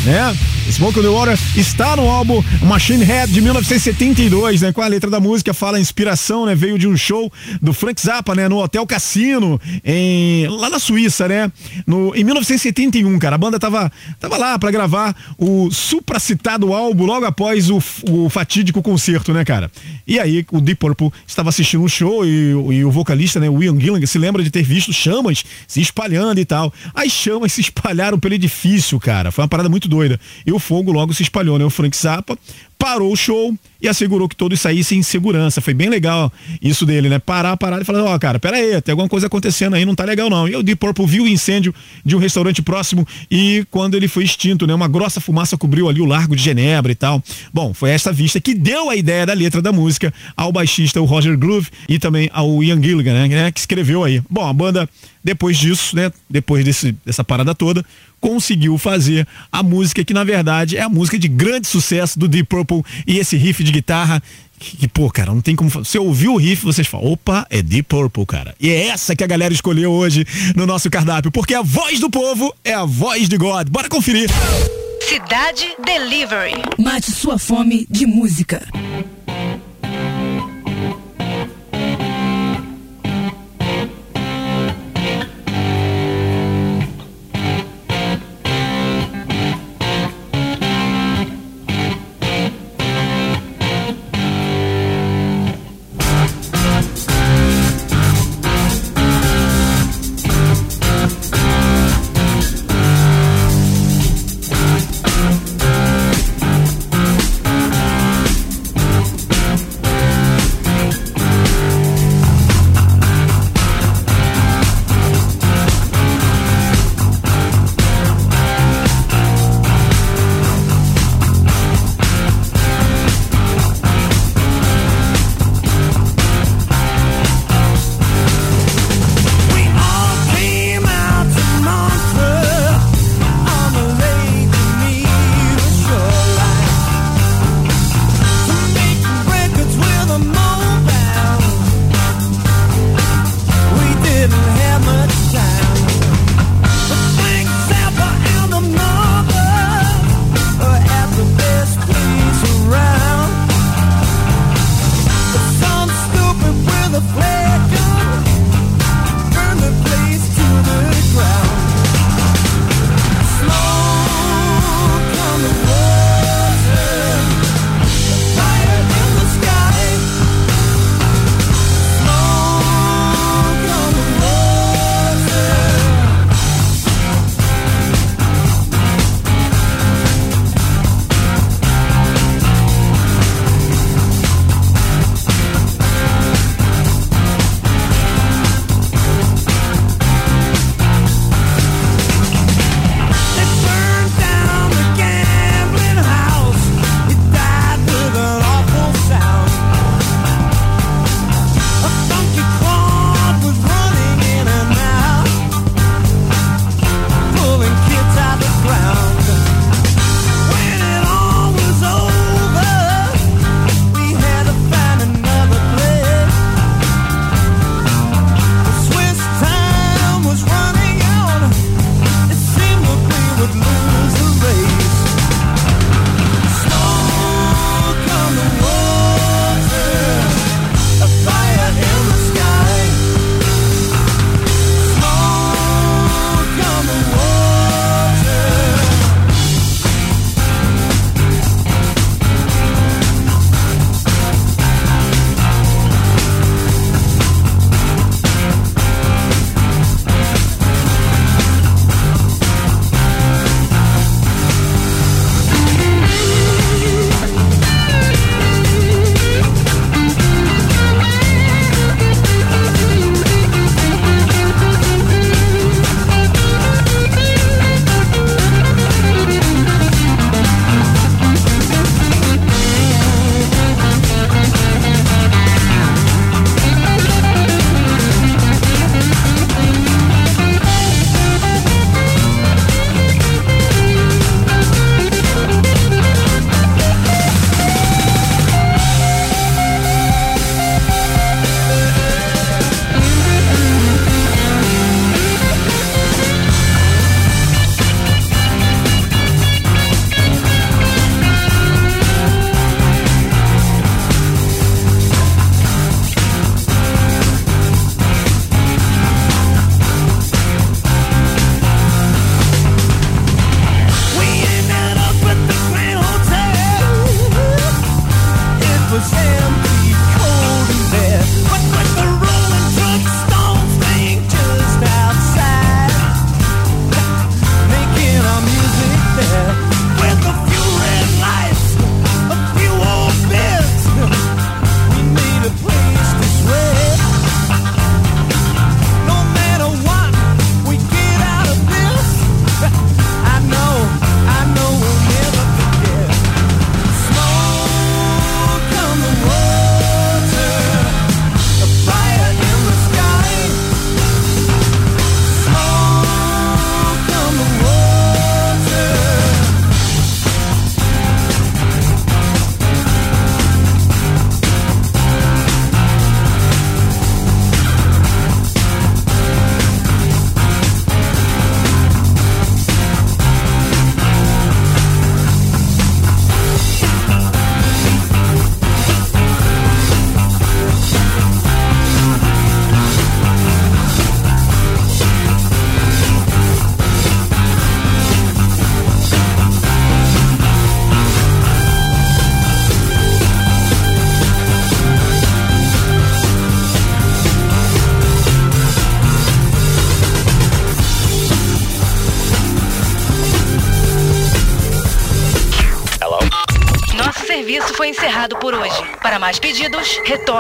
né? 0.05 0.35
Smoke 0.69 0.99
on 0.99 1.03
the 1.03 1.09
Water 1.09 1.37
está 1.55 1.95
no 1.95 2.09
álbum 2.09 2.43
Machine 2.61 3.03
Head 3.03 3.31
de 3.31 3.41
1972, 3.41 4.61
né? 4.61 4.71
Com 4.71 4.81
a 4.81 4.87
letra 4.87 5.09
da 5.09 5.19
música 5.19 5.53
fala 5.53 5.79
inspiração, 5.79 6.45
né? 6.45 6.55
Veio 6.55 6.79
de 6.79 6.87
um 6.87 6.95
show 6.95 7.31
do 7.61 7.73
Frank 7.73 8.01
Zappa, 8.01 8.33
né? 8.33 8.47
No 8.47 8.57
Hotel 8.57 8.85
Cassino, 8.87 9.59
em, 9.83 10.47
lá 10.47 10.69
na 10.69 10.79
Suíça, 10.79 11.27
né? 11.27 11.51
No, 11.85 12.15
em 12.15 12.23
1971, 12.23 13.19
cara. 13.19 13.35
A 13.35 13.37
banda 13.37 13.59
tava, 13.59 13.91
tava 14.19 14.37
lá 14.37 14.57
pra 14.57 14.71
gravar 14.71 15.15
o 15.37 15.69
supracitado 15.71 16.73
álbum 16.73 17.05
logo 17.05 17.25
após 17.25 17.69
o, 17.69 17.81
o 18.09 18.29
fatídico 18.29 18.81
concerto, 18.81 19.33
né, 19.33 19.43
cara? 19.43 19.69
E 20.07 20.19
aí 20.19 20.45
o 20.51 20.61
Deep 20.61 20.79
Purple 20.79 21.11
estava 21.27 21.49
assistindo 21.49 21.83
um 21.83 21.89
show 21.89 22.25
e, 22.25 22.51
e 22.51 22.85
o 22.85 22.91
vocalista, 22.91 23.39
né, 23.39 23.47
Ian 23.47 23.79
Gillan, 23.79 24.05
se 24.05 24.17
lembra 24.17 24.43
de 24.43 24.49
ter 24.49 24.63
visto 24.63 24.93
chamas 24.93 25.43
se 25.67 25.81
espalhando 25.81 26.39
e 26.39 26.45
tal. 26.45 26.73
As 26.93 27.11
chamas 27.11 27.53
se 27.53 27.61
espalharam 27.61 28.17
pelo 28.17 28.33
edifício, 28.33 28.99
cara. 28.99 29.31
Foi 29.31 29.43
uma 29.43 29.47
parada 29.47 29.69
muito 29.69 29.87
doida. 29.91 30.19
E 30.45 30.51
o 30.51 30.57
fogo 30.57 30.91
logo 30.91 31.13
se 31.13 31.21
espalhou, 31.21 31.59
né? 31.59 31.65
O 31.65 31.69
Frank 31.69 31.95
Zappa 31.95 32.37
parou 32.81 33.13
o 33.13 33.15
show 33.15 33.53
e 33.79 33.87
assegurou 33.87 34.27
que 34.27 34.35
todos 34.35 34.59
saíssem 34.59 34.97
em 34.97 35.03
segurança. 35.03 35.61
Foi 35.61 35.71
bem 35.71 35.87
legal 35.87 36.33
isso 36.59 36.83
dele, 36.83 37.09
né? 37.09 37.19
Parar, 37.19 37.55
parar 37.55 37.79
e 37.79 37.85
falar, 37.85 38.03
ó, 38.03 38.17
cara, 38.17 38.39
pera 38.39 38.57
aí, 38.57 38.81
tem 38.81 38.93
alguma 38.93 39.07
coisa 39.07 39.27
acontecendo 39.27 39.75
aí, 39.75 39.85
não 39.85 39.93
tá 39.93 40.03
legal 40.03 40.31
não. 40.31 40.47
E 40.47 40.55
o 40.55 40.63
Deep 40.63 40.79
Purple 40.79 41.05
viu 41.05 41.25
o 41.25 41.27
incêndio 41.27 41.75
de 42.03 42.15
um 42.15 42.19
restaurante 42.19 42.59
próximo 42.63 43.07
e 43.29 43.63
quando 43.69 43.93
ele 43.93 44.07
foi 44.07 44.23
extinto, 44.23 44.65
né? 44.65 44.73
Uma 44.73 44.87
grossa 44.87 45.21
fumaça 45.21 45.55
cobriu 45.55 45.87
ali 45.87 46.01
o 46.01 46.05
Largo 46.05 46.35
de 46.35 46.41
Genebra 46.41 46.91
e 46.91 46.95
tal. 46.95 47.23
Bom, 47.53 47.71
foi 47.71 47.91
essa 47.91 48.11
vista 48.11 48.41
que 48.41 48.55
deu 48.55 48.89
a 48.89 48.95
ideia 48.95 49.27
da 49.27 49.33
letra 49.33 49.61
da 49.61 49.71
música 49.71 50.11
ao 50.35 50.51
baixista, 50.51 50.99
o 50.99 51.05
Roger 51.05 51.37
Groove, 51.37 51.69
e 51.87 51.99
também 51.99 52.31
ao 52.33 52.63
Ian 52.63 52.81
Gilligan, 52.81 53.27
né? 53.27 53.51
Que 53.51 53.59
escreveu 53.59 54.03
aí. 54.03 54.23
Bom, 54.27 54.47
a 54.47 54.53
banda, 54.53 54.89
depois 55.23 55.55
disso, 55.55 55.95
né? 55.95 56.11
Depois 56.27 56.65
desse, 56.65 56.95
dessa 57.05 57.23
parada 57.23 57.53
toda, 57.53 57.85
conseguiu 58.21 58.77
fazer 58.77 59.27
a 59.51 59.61
música 59.61 60.05
que 60.05 60.13
na 60.13 60.23
verdade 60.23 60.77
é 60.77 60.81
a 60.81 60.87
música 60.87 61.19
de 61.19 61.27
grande 61.27 61.67
sucesso 61.67 62.17
do 62.17 62.27
Deep 62.27 62.47
Purple 62.47 62.83
e 63.05 63.17
esse 63.17 63.35
riff 63.35 63.63
de 63.63 63.71
guitarra 63.71 64.21
que, 64.61 64.77
que, 64.77 64.87
pô, 64.87 65.09
cara, 65.09 65.33
não 65.33 65.41
tem 65.41 65.55
como. 65.55 65.71
Você 65.71 65.97
ouviu 65.97 66.33
o 66.33 66.37
riff, 66.37 66.63
vocês 66.63 66.85
falam, 66.87 67.11
opa, 67.11 67.47
é 67.49 67.63
Deep 67.63 67.87
Purple, 67.89 68.27
cara. 68.27 68.53
E 68.59 68.69
é 68.69 68.89
essa 68.89 69.15
que 69.15 69.23
a 69.23 69.27
galera 69.27 69.51
escolheu 69.51 69.91
hoje 69.91 70.23
no 70.55 70.67
nosso 70.67 70.87
cardápio, 70.87 71.31
porque 71.31 71.55
a 71.55 71.63
voz 71.63 71.99
do 71.99 72.11
povo 72.11 72.53
é 72.63 72.73
a 72.73 72.85
voz 72.85 73.27
de 73.27 73.37
God. 73.37 73.69
Bora 73.69 73.89
conferir. 73.89 74.29
Cidade 75.01 75.65
Delivery. 75.83 76.53
Mate 76.77 77.11
sua 77.11 77.39
fome 77.39 77.87
de 77.89 78.05
música. 78.05 78.61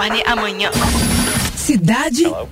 Retorne 0.01 0.23
amanhã. 0.25 0.71
Cidade 1.55 2.23
Delivery. 2.23 2.50